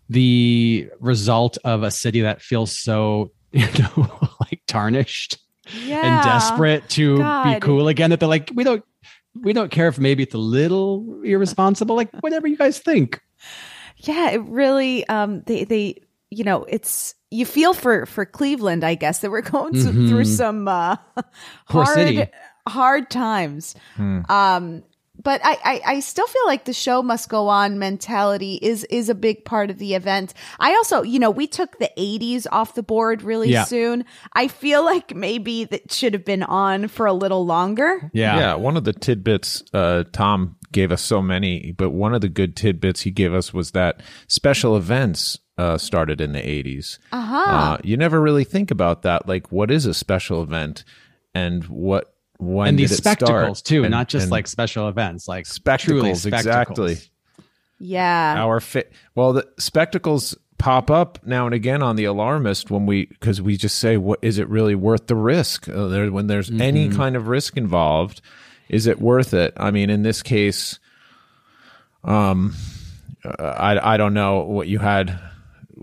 the 0.08 0.88
result 1.00 1.58
of 1.64 1.82
a 1.82 1.90
city 1.90 2.20
that 2.22 2.40
feels 2.42 2.78
so, 2.78 3.32
you 3.52 3.66
know, 3.78 4.28
like 4.40 4.60
tarnished 4.66 5.38
Yeah, 5.84 6.00
and 6.04 6.24
desperate 6.24 6.88
to 6.90 7.18
God. 7.18 7.54
be 7.54 7.60
cool 7.60 7.88
again. 7.88 8.10
That 8.10 8.20
they're 8.20 8.28
like, 8.28 8.50
we 8.54 8.64
don't 8.64 8.84
we 9.40 9.52
don't 9.52 9.70
care 9.70 9.88
if 9.88 9.98
maybe 9.98 10.22
it's 10.22 10.34
a 10.34 10.38
little 10.38 11.20
irresponsible, 11.22 11.94
like 11.96 12.10
whatever 12.20 12.46
you 12.48 12.56
guys 12.56 12.78
think. 12.78 13.20
Yeah, 13.98 14.30
it 14.30 14.42
really 14.42 15.06
um 15.08 15.42
they 15.46 15.64
they 15.64 16.02
you 16.30 16.44
know, 16.44 16.64
it's 16.68 17.14
you 17.30 17.44
feel 17.46 17.72
for 17.74 18.06
for 18.06 18.24
Cleveland, 18.26 18.84
I 18.84 18.94
guess, 18.94 19.20
that 19.20 19.30
we're 19.30 19.40
going 19.42 19.72
to- 19.74 19.78
Mhm. 19.80 20.08
through 20.08 20.24
some 20.24 20.68
uh 20.68 20.96
Poor 21.68 21.84
hard 21.84 21.94
city. 21.94 22.26
hard 22.66 23.10
times. 23.10 23.74
Hmm. 23.96 24.20
Um 24.28 24.82
but 25.22 25.40
I, 25.44 25.58
I 25.64 25.80
I 25.86 26.00
still 26.00 26.26
feel 26.26 26.42
like 26.46 26.64
the 26.64 26.72
show 26.72 27.02
must 27.02 27.28
go 27.28 27.48
on 27.48 27.78
mentality 27.78 28.58
is 28.62 28.84
is 28.84 29.08
a 29.08 29.14
big 29.14 29.44
part 29.44 29.70
of 29.70 29.78
the 29.78 29.94
event. 29.94 30.34
I 30.60 30.74
also, 30.74 31.02
you 31.02 31.18
know, 31.18 31.30
we 31.30 31.46
took 31.46 31.78
the 31.78 31.90
80s 31.98 32.46
off 32.50 32.74
the 32.74 32.82
board 32.82 33.22
really 33.22 33.50
Yeah. 33.50 33.64
soon. 33.64 34.04
I 34.32 34.48
feel 34.48 34.84
like 34.84 35.14
maybe 35.14 35.64
that 35.64 35.92
should 35.92 36.14
have 36.14 36.24
been 36.24 36.42
on 36.42 36.88
for 36.88 37.06
a 37.06 37.12
little 37.12 37.44
longer. 37.44 38.10
Yeah. 38.12 38.38
Yeah. 38.38 38.54
One 38.54 38.76
of 38.76 38.84
the 38.84 38.92
tidbits, 38.92 39.62
uh, 39.74 40.04
Tom 40.12 40.56
gave 40.72 40.92
us 40.92 41.02
so 41.02 41.20
many, 41.22 41.72
but 41.76 41.90
one 41.90 42.14
of 42.14 42.20
the 42.20 42.28
good 42.28 42.54
tidbits 42.56 43.00
he 43.02 43.10
gave 43.10 43.32
us 43.34 43.52
was 43.54 43.72
that 43.72 44.00
special 44.28 44.76
events 44.76 45.38
uh, 45.56 45.76
started 45.78 46.20
in 46.20 46.32
the 46.32 46.40
80s. 46.40 46.98
Uh-huh. 47.10 47.36
Uh, 47.50 47.78
you 47.82 47.96
never 47.96 48.20
really 48.20 48.44
think 48.44 48.70
about 48.70 49.02
that. 49.02 49.26
Like, 49.26 49.50
what 49.50 49.70
is 49.72 49.86
a 49.86 49.94
special 49.94 50.42
event 50.42 50.84
and 51.34 51.64
what, 51.64 52.14
when 52.38 52.68
and 52.68 52.76
did 52.78 52.84
these 52.84 52.92
it 52.92 52.96
start? 53.02 53.18
spectacles 53.20 53.62
too, 53.62 53.84
And- 53.84 53.90
not 53.90 54.08
just 54.08 54.24
and 54.24 54.32
like 54.32 54.46
special 54.46 54.88
events, 54.88 55.26
like 55.28 55.44
truly 55.46 56.14
spectacles. 56.14 56.22
spectacles. 56.22 56.90
Exactly. 56.90 57.10
Yeah. 57.80 58.34
Our 58.42 58.60
fit. 58.60 58.92
Well, 59.14 59.32
the 59.34 59.46
spectacles 59.58 60.36
pop 60.58 60.90
up 60.90 61.20
now 61.24 61.46
and 61.46 61.54
again 61.54 61.82
on 61.82 61.94
the 61.94 62.04
alarmist 62.04 62.70
when 62.70 62.86
we 62.86 63.06
because 63.06 63.40
we 63.40 63.56
just 63.56 63.78
say, 63.78 63.96
"What 63.96 64.18
is 64.22 64.38
it 64.38 64.48
really 64.48 64.74
worth 64.74 65.06
the 65.06 65.14
risk?" 65.14 65.68
Uh, 65.68 65.86
there, 65.86 66.10
when 66.10 66.26
there's 66.26 66.50
any 66.50 66.88
Mhm. 66.88 66.96
kind 66.96 67.14
of 67.16 67.28
risk 67.28 67.56
involved, 67.56 68.20
is 68.68 68.86
it 68.88 69.00
worth 69.00 69.32
it? 69.34 69.52
I 69.56 69.70
mean, 69.70 69.90
in 69.90 70.02
this 70.02 70.22
case, 70.22 70.80
um, 72.04 72.54
uh, 73.24 73.42
I 73.42 73.94
I 73.94 73.96
don't 73.96 74.14
know 74.14 74.40
what 74.40 74.68
you 74.68 74.78
had. 74.78 75.18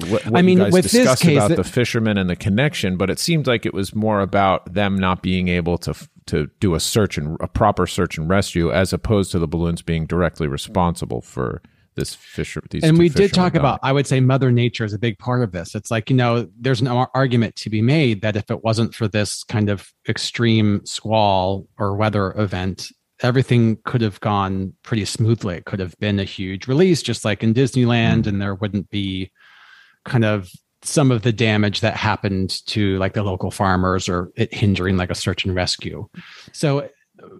What, 0.09 0.25
what 0.25 0.37
I 0.39 0.41
mean, 0.41 0.57
you 0.57 0.63
guys 0.65 0.73
with 0.73 0.83
this 0.83 0.91
discussed 0.91 1.23
case, 1.23 1.37
about 1.37 1.51
it- 1.51 1.55
the 1.57 1.63
fishermen 1.63 2.17
and 2.17 2.29
the 2.29 2.35
connection, 2.35 2.97
but 2.97 3.09
it 3.09 3.17
seemed 3.19 3.47
like 3.47 3.65
it 3.65 3.73
was 3.73 3.95
more 3.95 4.19
about 4.19 4.73
them 4.73 4.97
not 4.97 5.21
being 5.21 5.47
able 5.47 5.77
to 5.79 5.91
f- 5.91 6.09
to 6.27 6.49
do 6.59 6.75
a 6.75 6.79
search 6.79 7.17
and 7.17 7.37
a 7.39 7.47
proper 7.47 7.87
search 7.87 8.17
and 8.17 8.29
rescue, 8.29 8.71
as 8.71 8.93
opposed 8.93 9.31
to 9.31 9.39
the 9.39 9.47
balloons 9.47 9.81
being 9.81 10.05
directly 10.05 10.47
responsible 10.47 11.21
for 11.21 11.61
this 11.95 12.13
fisher. 12.13 12.61
These 12.69 12.83
and 12.83 12.97
we 12.97 13.09
did 13.09 13.33
talk 13.33 13.55
about 13.55 13.79
i 13.81 13.93
would 13.93 14.05
say 14.05 14.19
mother 14.19 14.51
nature 14.51 14.83
is 14.83 14.93
a 14.93 14.99
big 14.99 15.17
part 15.17 15.41
of 15.41 15.51
this. 15.51 15.75
It's 15.75 15.89
like 15.89 16.09
you 16.09 16.15
know 16.15 16.47
there's 16.59 16.81
an 16.81 16.87
argument 16.87 17.55
to 17.57 17.69
be 17.69 17.81
made 17.81 18.21
that 18.21 18.35
if 18.35 18.51
it 18.51 18.63
wasn't 18.63 18.93
for 18.93 19.07
this 19.07 19.43
kind 19.45 19.69
of 19.69 19.91
extreme 20.07 20.85
squall 20.85 21.67
or 21.77 21.95
weather 21.95 22.33
event 22.37 22.91
everything 23.21 23.77
could 23.85 24.01
have 24.01 24.19
gone 24.19 24.73
pretty 24.83 25.05
smoothly. 25.05 25.55
It 25.55 25.65
could 25.65 25.79
have 25.79 25.97
been 25.99 26.19
a 26.19 26.25
huge 26.25 26.67
release 26.67 27.01
just 27.01 27.23
like 27.23 27.43
in 27.43 27.53
disneyland 27.53 28.23
mm. 28.23 28.27
and 28.27 28.41
there 28.41 28.55
wouldn't 28.55 28.89
be 28.89 29.31
kind 30.03 30.25
of 30.25 30.51
some 30.85 31.11
of 31.11 31.21
the 31.23 31.33
damage 31.33 31.81
that 31.81 31.95
happened 31.95 32.65
to 32.67 32.97
like 32.97 33.13
the 33.13 33.23
local 33.23 33.51
farmers 33.51 34.07
or 34.07 34.31
it 34.35 34.53
hindering 34.53 34.97
like 34.97 35.09
a 35.09 35.15
search 35.15 35.45
and 35.45 35.55
rescue 35.55 36.07
so 36.51 36.87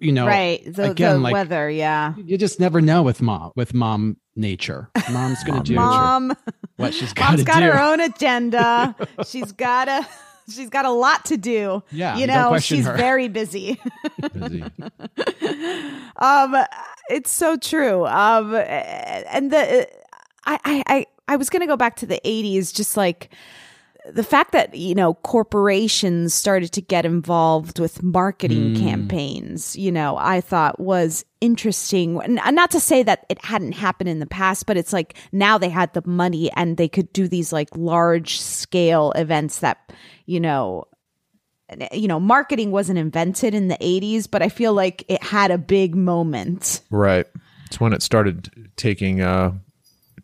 you 0.01 0.11
know 0.11 0.25
right. 0.25 0.61
The, 0.73 0.91
again 0.91 1.17
the 1.17 1.19
like 1.19 1.33
weather, 1.33 1.69
yeah. 1.69 2.13
you 2.17 2.37
just 2.37 2.59
never 2.59 2.81
know 2.81 3.03
with 3.03 3.21
mom 3.21 3.51
with 3.55 3.73
mom 3.73 4.17
nature 4.35 4.89
mom's 5.11 5.43
gonna 5.43 5.63
do 5.63 5.75
Mom 5.75 6.35
what 6.77 6.93
she's 6.93 7.13
got 7.13 7.29
Mom's 7.29 7.41
to 7.41 7.45
got 7.45 7.59
do 7.59 7.65
her 7.65 7.79
own 7.79 7.99
agenda. 8.01 8.95
She's 9.27 9.51
gotta 9.51 10.07
she's 10.49 10.69
got 10.69 10.85
a 10.85 10.91
lot 10.91 11.25
to 11.25 11.37
do. 11.37 11.83
Yeah, 11.91 12.17
you 12.17 12.27
don't 12.27 12.53
know, 12.53 12.59
she's 12.59 12.85
her. 12.85 12.95
very 12.95 13.27
busy. 13.27 13.79
Busy. 14.33 14.63
um, 16.17 16.55
it's 17.09 17.31
so 17.31 17.57
true. 17.57 18.05
Um, 18.05 18.55
and 18.55 19.51
the 19.51 19.87
I 20.45 20.59
I 20.63 21.05
I, 21.27 21.35
was 21.35 21.49
gonna 21.49 21.67
go 21.67 21.77
back 21.77 21.95
to 21.97 22.05
the 22.05 22.19
'80s, 22.25 22.73
just 22.73 22.95
like 22.97 23.29
the 24.13 24.23
fact 24.23 24.51
that 24.51 24.75
you 24.75 24.93
know 24.93 25.15
corporations 25.15 26.33
started 26.33 26.71
to 26.73 26.81
get 26.81 27.05
involved 27.05 27.79
with 27.79 28.03
marketing 28.03 28.75
Mm. 28.75 28.79
campaigns 28.79 29.75
you 29.75 29.91
know 29.91 30.15
i 30.19 30.41
thought 30.41 30.79
was 30.79 31.25
interesting 31.41 32.21
and 32.21 32.39
not 32.55 32.69
to 32.69 32.79
say 32.79 33.01
that 33.01 33.25
it 33.29 33.43
hadn't 33.43 33.71
happened 33.71 34.07
in 34.09 34.19
the 34.19 34.27
past 34.27 34.67
but 34.67 34.77
it's 34.77 34.93
like 34.93 35.15
now 35.31 35.57
they 35.57 35.69
had 35.69 35.91
the 35.95 36.03
money 36.05 36.51
and 36.51 36.77
they 36.77 36.87
could 36.87 37.11
do 37.13 37.27
these 37.27 37.51
like 37.51 37.69
large 37.75 38.39
scale 38.39 39.11
events 39.15 39.61
that 39.61 39.91
you 40.27 40.39
know 40.39 40.85
you 41.91 42.07
know 42.07 42.19
marketing 42.19 42.69
wasn't 42.69 42.99
invented 42.99 43.55
in 43.55 43.69
the 43.69 43.77
80s 43.81 44.29
but 44.29 44.43
i 44.43 44.49
feel 44.49 44.73
like 44.73 45.03
it 45.07 45.23
had 45.23 45.49
a 45.49 45.57
big 45.57 45.95
moment 45.95 46.81
Right. 46.91 47.25
It's 47.65 47.79
when 47.79 47.91
it 47.93 48.03
started 48.03 48.69
taking 48.75 49.21
uh 49.21 49.53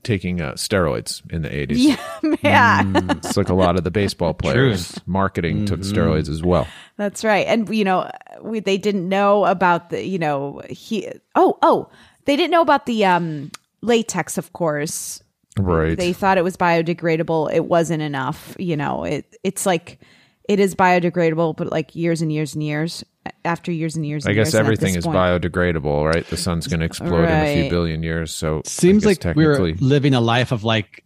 taking 0.04 0.42
uh, 0.42 0.54
steroids 0.54 1.22
in 1.32 1.42
the 1.42 1.50
80s. 1.50 1.76
yeah 1.78 2.36
yeah 2.44 3.10
It's 3.12 3.38
like 3.38 3.50
a 3.50 3.54
lot 3.54 3.78
of 3.78 3.84
the 3.84 3.92
baseball 3.92 4.34
players 4.34 5.00
marketing 5.06 5.66
took 5.66 5.82
steroids 5.82 6.30
as 6.30 6.42
well. 6.44 6.68
That's 6.98 7.24
right. 7.24 7.46
And 7.48 7.70
you 7.76 7.84
know, 7.84 8.10
we 8.42 8.60
they 8.60 8.78
didn't 8.78 9.08
know 9.08 9.46
about 9.46 9.90
the, 9.90 10.06
you 10.06 10.20
know, 10.20 10.62
he 10.70 11.10
Oh, 11.36 11.58
oh, 11.62 11.90
they 12.26 12.36
didn't 12.36 12.52
know 12.52 12.62
about 12.62 12.86
the 12.86 13.06
um 13.06 13.52
latex, 13.82 14.38
of 14.38 14.54
course. 14.54 15.22
Right. 15.58 15.98
They 15.98 16.14
thought 16.14 16.38
it 16.38 16.44
was 16.44 16.56
biodegradable. 16.58 17.54
It 17.54 17.66
wasn't 17.66 18.02
enough, 18.02 18.56
you 18.58 18.78
know. 18.78 19.04
It 19.04 19.38
it's 19.44 19.66
like 19.66 20.00
it 20.48 20.60
is 20.60 20.76
biodegradable, 20.76 21.56
but 21.58 21.72
like 21.72 21.96
years 21.96 22.22
and 22.22 22.32
years 22.32 22.54
and 22.54 22.64
years 22.64 23.04
after 23.46 23.72
years 23.72 23.96
and 23.96 24.06
years. 24.06 24.26
I 24.26 24.30
and 24.32 24.36
guess 24.38 24.48
years, 24.48 24.56
everything 24.56 24.96
is 24.96 25.06
point- 25.06 25.18
biodegradable, 25.18 26.12
right? 26.12 26.26
The 26.28 26.38
sun's 26.38 26.68
going 26.68 26.80
to 26.80 26.86
explode 26.86 27.24
in 27.24 27.30
a 27.30 27.62
few 27.62 27.70
billion 27.70 28.04
years, 28.04 28.34
so 28.34 28.62
Seems 28.66 29.06
I 29.06 29.14
guess 29.14 29.26
like 29.26 29.36
we're 29.36 29.56
technically 29.56 29.86
living 29.88 30.14
a 30.14 30.22
life 30.22 30.52
of 30.52 30.64
like, 30.64 31.04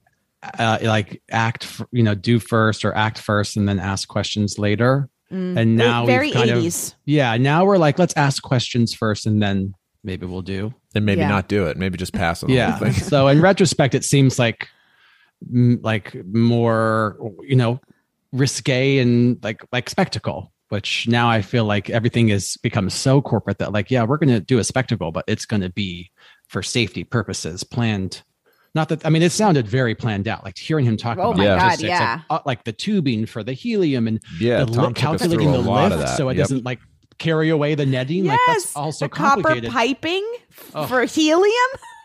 uh, 0.60 0.78
like 0.84 1.22
act, 1.32 1.82
you 1.92 2.04
know, 2.04 2.16
do 2.16 2.40
first 2.40 2.86
or 2.86 2.96
act 2.96 3.18
first 3.20 3.58
and 3.58 3.68
then 3.68 3.80
ask 3.80 4.08
questions 4.08 4.58
later. 4.60 5.10
Mm. 5.32 5.58
And 5.58 5.76
now 5.76 6.06
very 6.06 6.28
we've 6.28 6.36
kind 6.36 6.50
80s. 6.52 6.90
of, 6.92 6.96
yeah, 7.06 7.36
now 7.38 7.66
we're 7.66 7.78
like, 7.78 7.98
let's 8.00 8.14
ask 8.16 8.44
questions 8.44 8.94
first 8.94 9.26
and 9.26 9.42
then 9.42 9.74
maybe 10.04 10.26
we'll 10.28 10.44
do. 10.44 10.74
and 10.94 11.04
maybe 11.06 11.22
Yeah. 11.22 11.28
not 11.30 11.48
do 11.50 11.66
it. 11.66 11.78
Maybe 11.78 11.98
just 11.98 12.14
pass 12.14 12.44
on 12.44 12.50
Yeah. 12.50 12.92
so 12.92 13.28
in 13.28 13.42
retrospect, 13.42 13.96
it 13.96 14.06
seems 14.06 14.38
like, 14.40 14.68
like 15.52 16.16
more, 16.32 17.18
you 17.42 17.56
know, 17.56 17.80
risque 18.32 19.00
and 19.00 19.44
like 19.44 19.62
like 19.72 19.90
spectacle. 19.90 20.52
Which 20.76 21.08
now 21.08 21.30
I 21.30 21.42
feel 21.42 21.64
like 21.64 21.90
everything 21.90 22.30
is 22.30 22.58
become 22.58 22.90
so 22.90 23.22
corporate 23.22 23.60
that 23.60 23.72
like, 23.72 23.90
yeah, 23.90 24.04
we're 24.04 24.18
going 24.18 24.28
to 24.34 24.42
do 24.42 24.60
a 24.60 24.64
spectacle, 24.66 25.14
but 25.14 25.24
it's 25.26 25.46
going 25.46 25.62
to 25.62 25.70
be 25.70 26.12
for 26.50 26.62
safety 26.62 27.06
purposes, 27.06 27.64
planned. 27.64 28.24
Not 28.74 28.90
that 28.90 29.06
I 29.06 29.10
mean, 29.10 29.22
it 29.24 29.32
sounded 29.32 29.70
very 29.70 29.96
planned 29.96 30.28
out. 30.28 30.44
Like 30.44 30.58
hearing 30.58 30.84
him 30.86 30.98
talk 30.98 31.18
Oh 31.18 31.32
about 31.32 31.38
my 31.38 31.46
God, 31.46 31.80
yeah. 31.80 32.20
like, 32.30 32.42
uh, 32.42 32.44
like 32.46 32.64
the 32.66 32.74
tubing 32.74 33.26
for 33.26 33.42
the 33.42 33.54
helium 33.54 34.06
and 34.06 34.20
Yeah, 34.38 34.66
the 34.66 34.74
Tom 34.74 34.88
li- 34.88 34.94
calculating 34.96 35.50
the 35.54 35.58
a 35.58 35.60
lot 35.60 35.94
of 35.94 36.00
lift 36.00 36.18
so 36.18 36.28
it 36.28 36.36
Yep. 36.36 36.44
doesn't 36.44 36.66
like 36.66 36.80
carry 37.18 37.48
away 37.50 37.76
the 37.76 37.86
netting. 37.86 38.26
Yes, 38.26 38.32
like 38.34 38.40
that's 38.48 38.76
also 38.76 39.06
the 39.06 39.10
copper 39.10 39.62
piping 39.62 40.30
f- 40.52 40.72
Oh. 40.76 40.88
for 40.88 41.06
helium. 41.06 41.54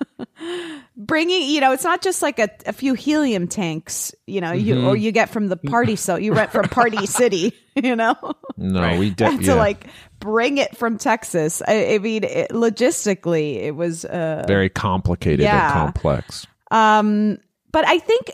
Bringing, 0.96 1.48
you 1.50 1.60
know, 1.60 1.72
it's 1.72 1.84
not 1.84 2.02
just 2.02 2.20
like 2.22 2.38
a, 2.38 2.48
a 2.66 2.72
few 2.72 2.94
helium 2.94 3.46
tanks, 3.48 4.14
you 4.26 4.40
know, 4.40 4.52
you 4.52 4.74
Mm-hmm. 4.74 4.86
or 4.86 4.96
you 4.96 5.12
get 5.12 5.30
from 5.30 5.48
the 5.48 5.56
party. 5.56 5.96
So 5.96 6.16
you 6.16 6.34
rent 6.34 6.52
from 6.52 6.68
Party 6.68 7.06
City, 7.20 7.52
you 7.74 7.96
know, 7.96 8.14
No, 8.56 8.98
we 8.98 9.10
de- 9.10 9.36
to 9.38 9.42
yeah. 9.42 9.54
like 9.54 9.86
bring 10.18 10.58
it 10.58 10.76
from 10.76 10.98
Texas. 10.98 11.62
I, 11.66 11.94
I 11.94 11.98
mean, 11.98 12.24
it, 12.24 12.50
logistically, 12.50 13.56
it 13.62 13.72
was 13.76 14.04
uh, 14.04 14.44
very 14.46 14.68
complicated 14.68 15.40
Yeah. 15.40 15.64
and 15.86 15.94
complex. 15.94 16.46
um, 16.70 17.38
but 17.72 17.86
I 17.86 17.98
think 17.98 18.32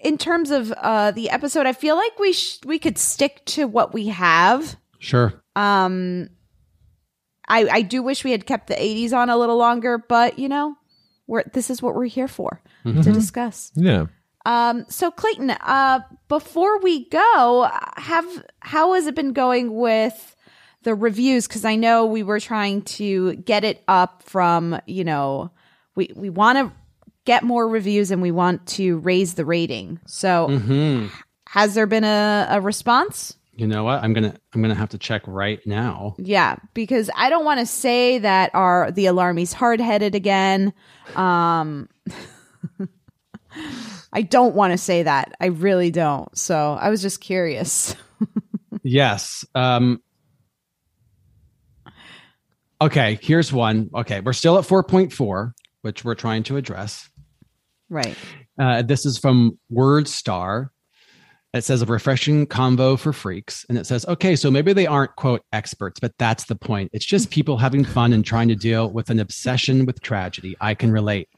in 0.00 0.18
terms 0.18 0.50
of 0.50 0.72
uh 0.72 1.12
the 1.12 1.30
episode, 1.30 1.66
I 1.66 1.72
feel 1.72 1.94
like 1.96 2.18
we 2.18 2.32
sh- 2.32 2.58
we 2.64 2.78
could 2.78 2.98
stick 2.98 3.44
to 3.46 3.66
what 3.66 3.94
we 3.94 4.08
have. 4.08 4.76
Sure. 4.98 5.32
Um, 5.54 6.28
I 7.48 7.68
I 7.70 7.82
do 7.82 8.02
wish 8.02 8.24
we 8.24 8.32
had 8.32 8.44
kept 8.46 8.66
the 8.66 8.74
'80s 8.74 9.12
on 9.12 9.30
a 9.30 9.36
little 9.36 9.56
longer, 9.56 9.98
but 9.98 10.38
you 10.40 10.48
know, 10.48 10.74
we're 11.26 11.44
this 11.52 11.70
is 11.70 11.80
what 11.82 11.94
we're 11.94 12.06
here 12.06 12.28
for 12.28 12.60
to 12.84 13.12
discuss. 13.12 13.72
Yeah. 13.74 14.06
Um, 14.44 14.86
so 14.88 15.10
Clayton, 15.10 15.50
uh, 15.50 16.00
before 16.28 16.80
we 16.80 17.08
go, 17.08 17.68
have 17.96 18.26
how 18.60 18.94
has 18.94 19.06
it 19.06 19.14
been 19.14 19.32
going 19.32 19.74
with 19.74 20.36
the 20.82 20.94
reviews? 20.94 21.46
Because 21.46 21.64
I 21.64 21.76
know 21.76 22.06
we 22.06 22.22
were 22.22 22.40
trying 22.40 22.82
to 22.82 23.36
get 23.36 23.62
it 23.64 23.84
up 23.86 24.22
from 24.24 24.80
you 24.86 25.04
know 25.04 25.52
we 25.94 26.10
we 26.16 26.28
want 26.28 26.58
to 26.58 26.72
get 27.24 27.44
more 27.44 27.68
reviews 27.68 28.10
and 28.10 28.20
we 28.20 28.32
want 28.32 28.66
to 28.66 28.98
raise 28.98 29.34
the 29.34 29.44
rating. 29.44 30.00
So 30.06 30.48
hmm 30.48 31.06
has 31.48 31.74
there 31.74 31.86
been 31.86 32.04
a, 32.04 32.46
a 32.48 32.60
response? 32.62 33.36
You 33.54 33.66
know 33.66 33.84
what? 33.84 34.02
I'm 34.02 34.12
gonna 34.14 34.34
I'm 34.54 34.62
gonna 34.62 34.74
have 34.74 34.90
to 34.90 34.98
check 34.98 35.22
right 35.26 35.60
now. 35.66 36.14
Yeah, 36.18 36.56
because 36.72 37.10
I 37.14 37.28
don't 37.28 37.44
want 37.44 37.60
to 37.60 37.66
say 37.66 38.18
that 38.18 38.50
our 38.54 38.90
the 38.90 39.06
alarmy's 39.06 39.52
hard 39.52 39.80
headed 39.80 40.14
again. 40.14 40.72
Um, 41.14 41.88
I 44.12 44.22
don't 44.22 44.54
want 44.54 44.72
to 44.72 44.78
say 44.78 45.02
that. 45.02 45.34
I 45.40 45.46
really 45.46 45.90
don't. 45.90 46.36
So 46.36 46.78
I 46.80 46.88
was 46.88 47.02
just 47.02 47.20
curious. 47.20 47.94
yes. 48.82 49.44
Um 49.54 50.00
Okay, 52.82 53.20
here's 53.22 53.52
one. 53.52 53.90
Okay, 53.94 54.20
we're 54.20 54.32
still 54.32 54.58
at 54.58 54.64
4.4, 54.64 55.52
which 55.82 56.04
we're 56.04 56.16
trying 56.16 56.42
to 56.44 56.56
address. 56.56 57.08
Right. 57.88 58.16
Uh, 58.58 58.82
this 58.82 59.06
is 59.06 59.18
from 59.18 59.56
WordStar. 59.72 60.70
It 61.52 61.64
says 61.64 61.82
a 61.82 61.86
refreshing 61.86 62.46
convo 62.46 62.98
for 62.98 63.12
freaks. 63.12 63.66
And 63.68 63.76
it 63.76 63.86
says, 63.86 64.06
okay, 64.06 64.36
so 64.36 64.50
maybe 64.50 64.72
they 64.72 64.86
aren't, 64.86 65.14
quote, 65.16 65.44
experts, 65.52 66.00
but 66.00 66.16
that's 66.18 66.44
the 66.44 66.54
point. 66.54 66.90
It's 66.94 67.04
just 67.04 67.30
people 67.38 67.58
having 67.58 67.84
fun 67.84 68.12
and 68.12 68.24
trying 68.24 68.48
to 68.48 68.54
deal 68.54 68.90
with 68.90 69.10
an 69.10 69.20
obsession 69.20 69.84
with 69.84 70.00
tragedy. 70.00 70.56
I 70.60 70.74
can 70.74 70.90
relate. 70.90 71.28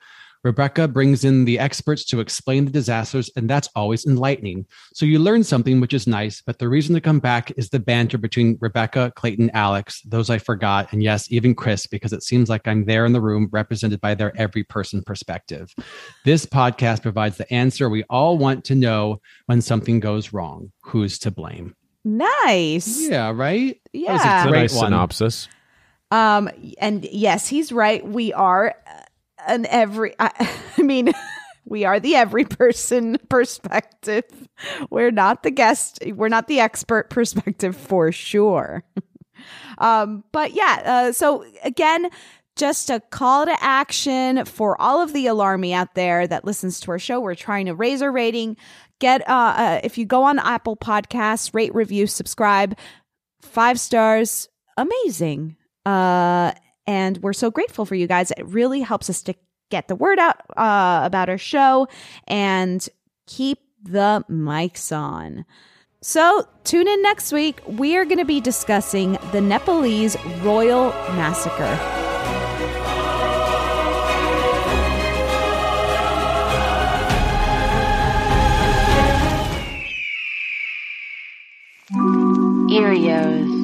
Rebecca 0.44 0.86
brings 0.86 1.24
in 1.24 1.46
the 1.46 1.58
experts 1.58 2.04
to 2.04 2.20
explain 2.20 2.66
the 2.66 2.70
disasters, 2.70 3.30
and 3.34 3.48
that's 3.48 3.68
always 3.74 4.04
enlightening. 4.06 4.66
So 4.92 5.06
you 5.06 5.18
learn 5.18 5.42
something, 5.42 5.80
which 5.80 5.94
is 5.94 6.06
nice, 6.06 6.42
but 6.42 6.58
the 6.58 6.68
reason 6.68 6.94
to 6.94 7.00
come 7.00 7.18
back 7.18 7.50
is 7.56 7.70
the 7.70 7.80
banter 7.80 8.18
between 8.18 8.58
Rebecca, 8.60 9.10
Clayton, 9.16 9.50
Alex, 9.54 10.02
those 10.02 10.28
I 10.28 10.36
forgot, 10.38 10.92
and 10.92 11.02
yes, 11.02 11.32
even 11.32 11.54
Chris, 11.54 11.86
because 11.86 12.12
it 12.12 12.22
seems 12.22 12.50
like 12.50 12.68
I'm 12.68 12.84
there 12.84 13.06
in 13.06 13.12
the 13.12 13.20
room 13.22 13.48
represented 13.52 14.00
by 14.02 14.14
their 14.14 14.36
every 14.38 14.64
person 14.64 15.02
perspective. 15.02 15.74
This 16.24 16.44
podcast 16.44 17.02
provides 17.02 17.38
the 17.38 17.50
answer 17.52 17.88
we 17.88 18.04
all 18.10 18.36
want 18.36 18.64
to 18.66 18.74
know 18.74 19.20
when 19.46 19.62
something 19.62 19.98
goes 19.98 20.32
wrong. 20.34 20.70
Who's 20.82 21.18
to 21.20 21.30
blame? 21.30 21.74
Nice. 22.04 23.08
Yeah, 23.08 23.32
right? 23.34 23.80
Yeah. 23.94 24.08
That 24.08 24.12
was 24.12 24.22
a 24.22 24.26
Yeah. 24.26 24.44
A 24.44 24.48
great 24.50 24.60
nice 24.60 24.74
one. 24.74 24.86
synopsis. 24.88 25.48
Um, 26.10 26.50
and 26.78 27.04
yes, 27.06 27.48
he's 27.48 27.72
right. 27.72 28.06
We 28.06 28.32
are 28.34 28.74
an 29.46 29.66
every. 29.66 30.14
I, 30.18 30.30
I 30.78 30.82
mean, 30.82 31.12
we 31.64 31.84
are 31.84 32.00
the 32.00 32.16
every 32.16 32.44
person 32.44 33.18
perspective. 33.28 34.24
We're 34.90 35.10
not 35.10 35.42
the 35.42 35.50
guest. 35.50 35.98
We're 36.06 36.28
not 36.28 36.48
the 36.48 36.60
expert 36.60 37.10
perspective 37.10 37.76
for 37.76 38.12
sure. 38.12 38.84
um, 39.78 40.24
but 40.32 40.52
yeah. 40.52 40.82
Uh, 40.84 41.12
so 41.12 41.44
again. 41.62 42.08
Just 42.56 42.88
a 42.88 43.00
call 43.00 43.46
to 43.46 43.56
action 43.60 44.44
for 44.44 44.80
all 44.80 45.02
of 45.02 45.12
the 45.12 45.26
alarmy 45.26 45.72
out 45.72 45.96
there 45.96 46.24
that 46.24 46.44
listens 46.44 46.78
to 46.78 46.92
our 46.92 47.00
show. 47.00 47.18
We're 47.18 47.34
trying 47.34 47.66
to 47.66 47.74
raise 47.74 48.00
our 48.00 48.12
rating. 48.12 48.56
Get 49.00 49.28
uh, 49.28 49.32
uh 49.32 49.80
if 49.82 49.98
you 49.98 50.06
go 50.06 50.22
on 50.22 50.38
Apple 50.38 50.76
Podcasts, 50.76 51.52
rate, 51.52 51.74
review, 51.74 52.06
subscribe, 52.06 52.78
five 53.42 53.80
stars, 53.80 54.48
amazing. 54.76 55.56
Uh, 55.84 56.52
and 56.86 57.18
we're 57.18 57.32
so 57.32 57.50
grateful 57.50 57.84
for 57.84 57.94
you 57.94 58.06
guys. 58.06 58.30
It 58.32 58.46
really 58.46 58.80
helps 58.80 59.08
us 59.08 59.22
to 59.22 59.34
get 59.70 59.88
the 59.88 59.96
word 59.96 60.18
out 60.18 60.40
uh, 60.56 61.00
about 61.04 61.28
our 61.28 61.38
show 61.38 61.88
and 62.26 62.86
keep 63.26 63.58
the 63.82 64.24
mics 64.30 64.94
on. 64.96 65.44
So, 66.00 66.46
tune 66.64 66.86
in 66.86 67.00
next 67.00 67.32
week. 67.32 67.62
We 67.66 67.96
are 67.96 68.04
going 68.04 68.18
to 68.18 68.26
be 68.26 68.40
discussing 68.40 69.16
the 69.32 69.40
Nepalese 69.40 70.16
royal 70.42 70.90
massacre. 71.16 71.78
Earios. 82.70 83.63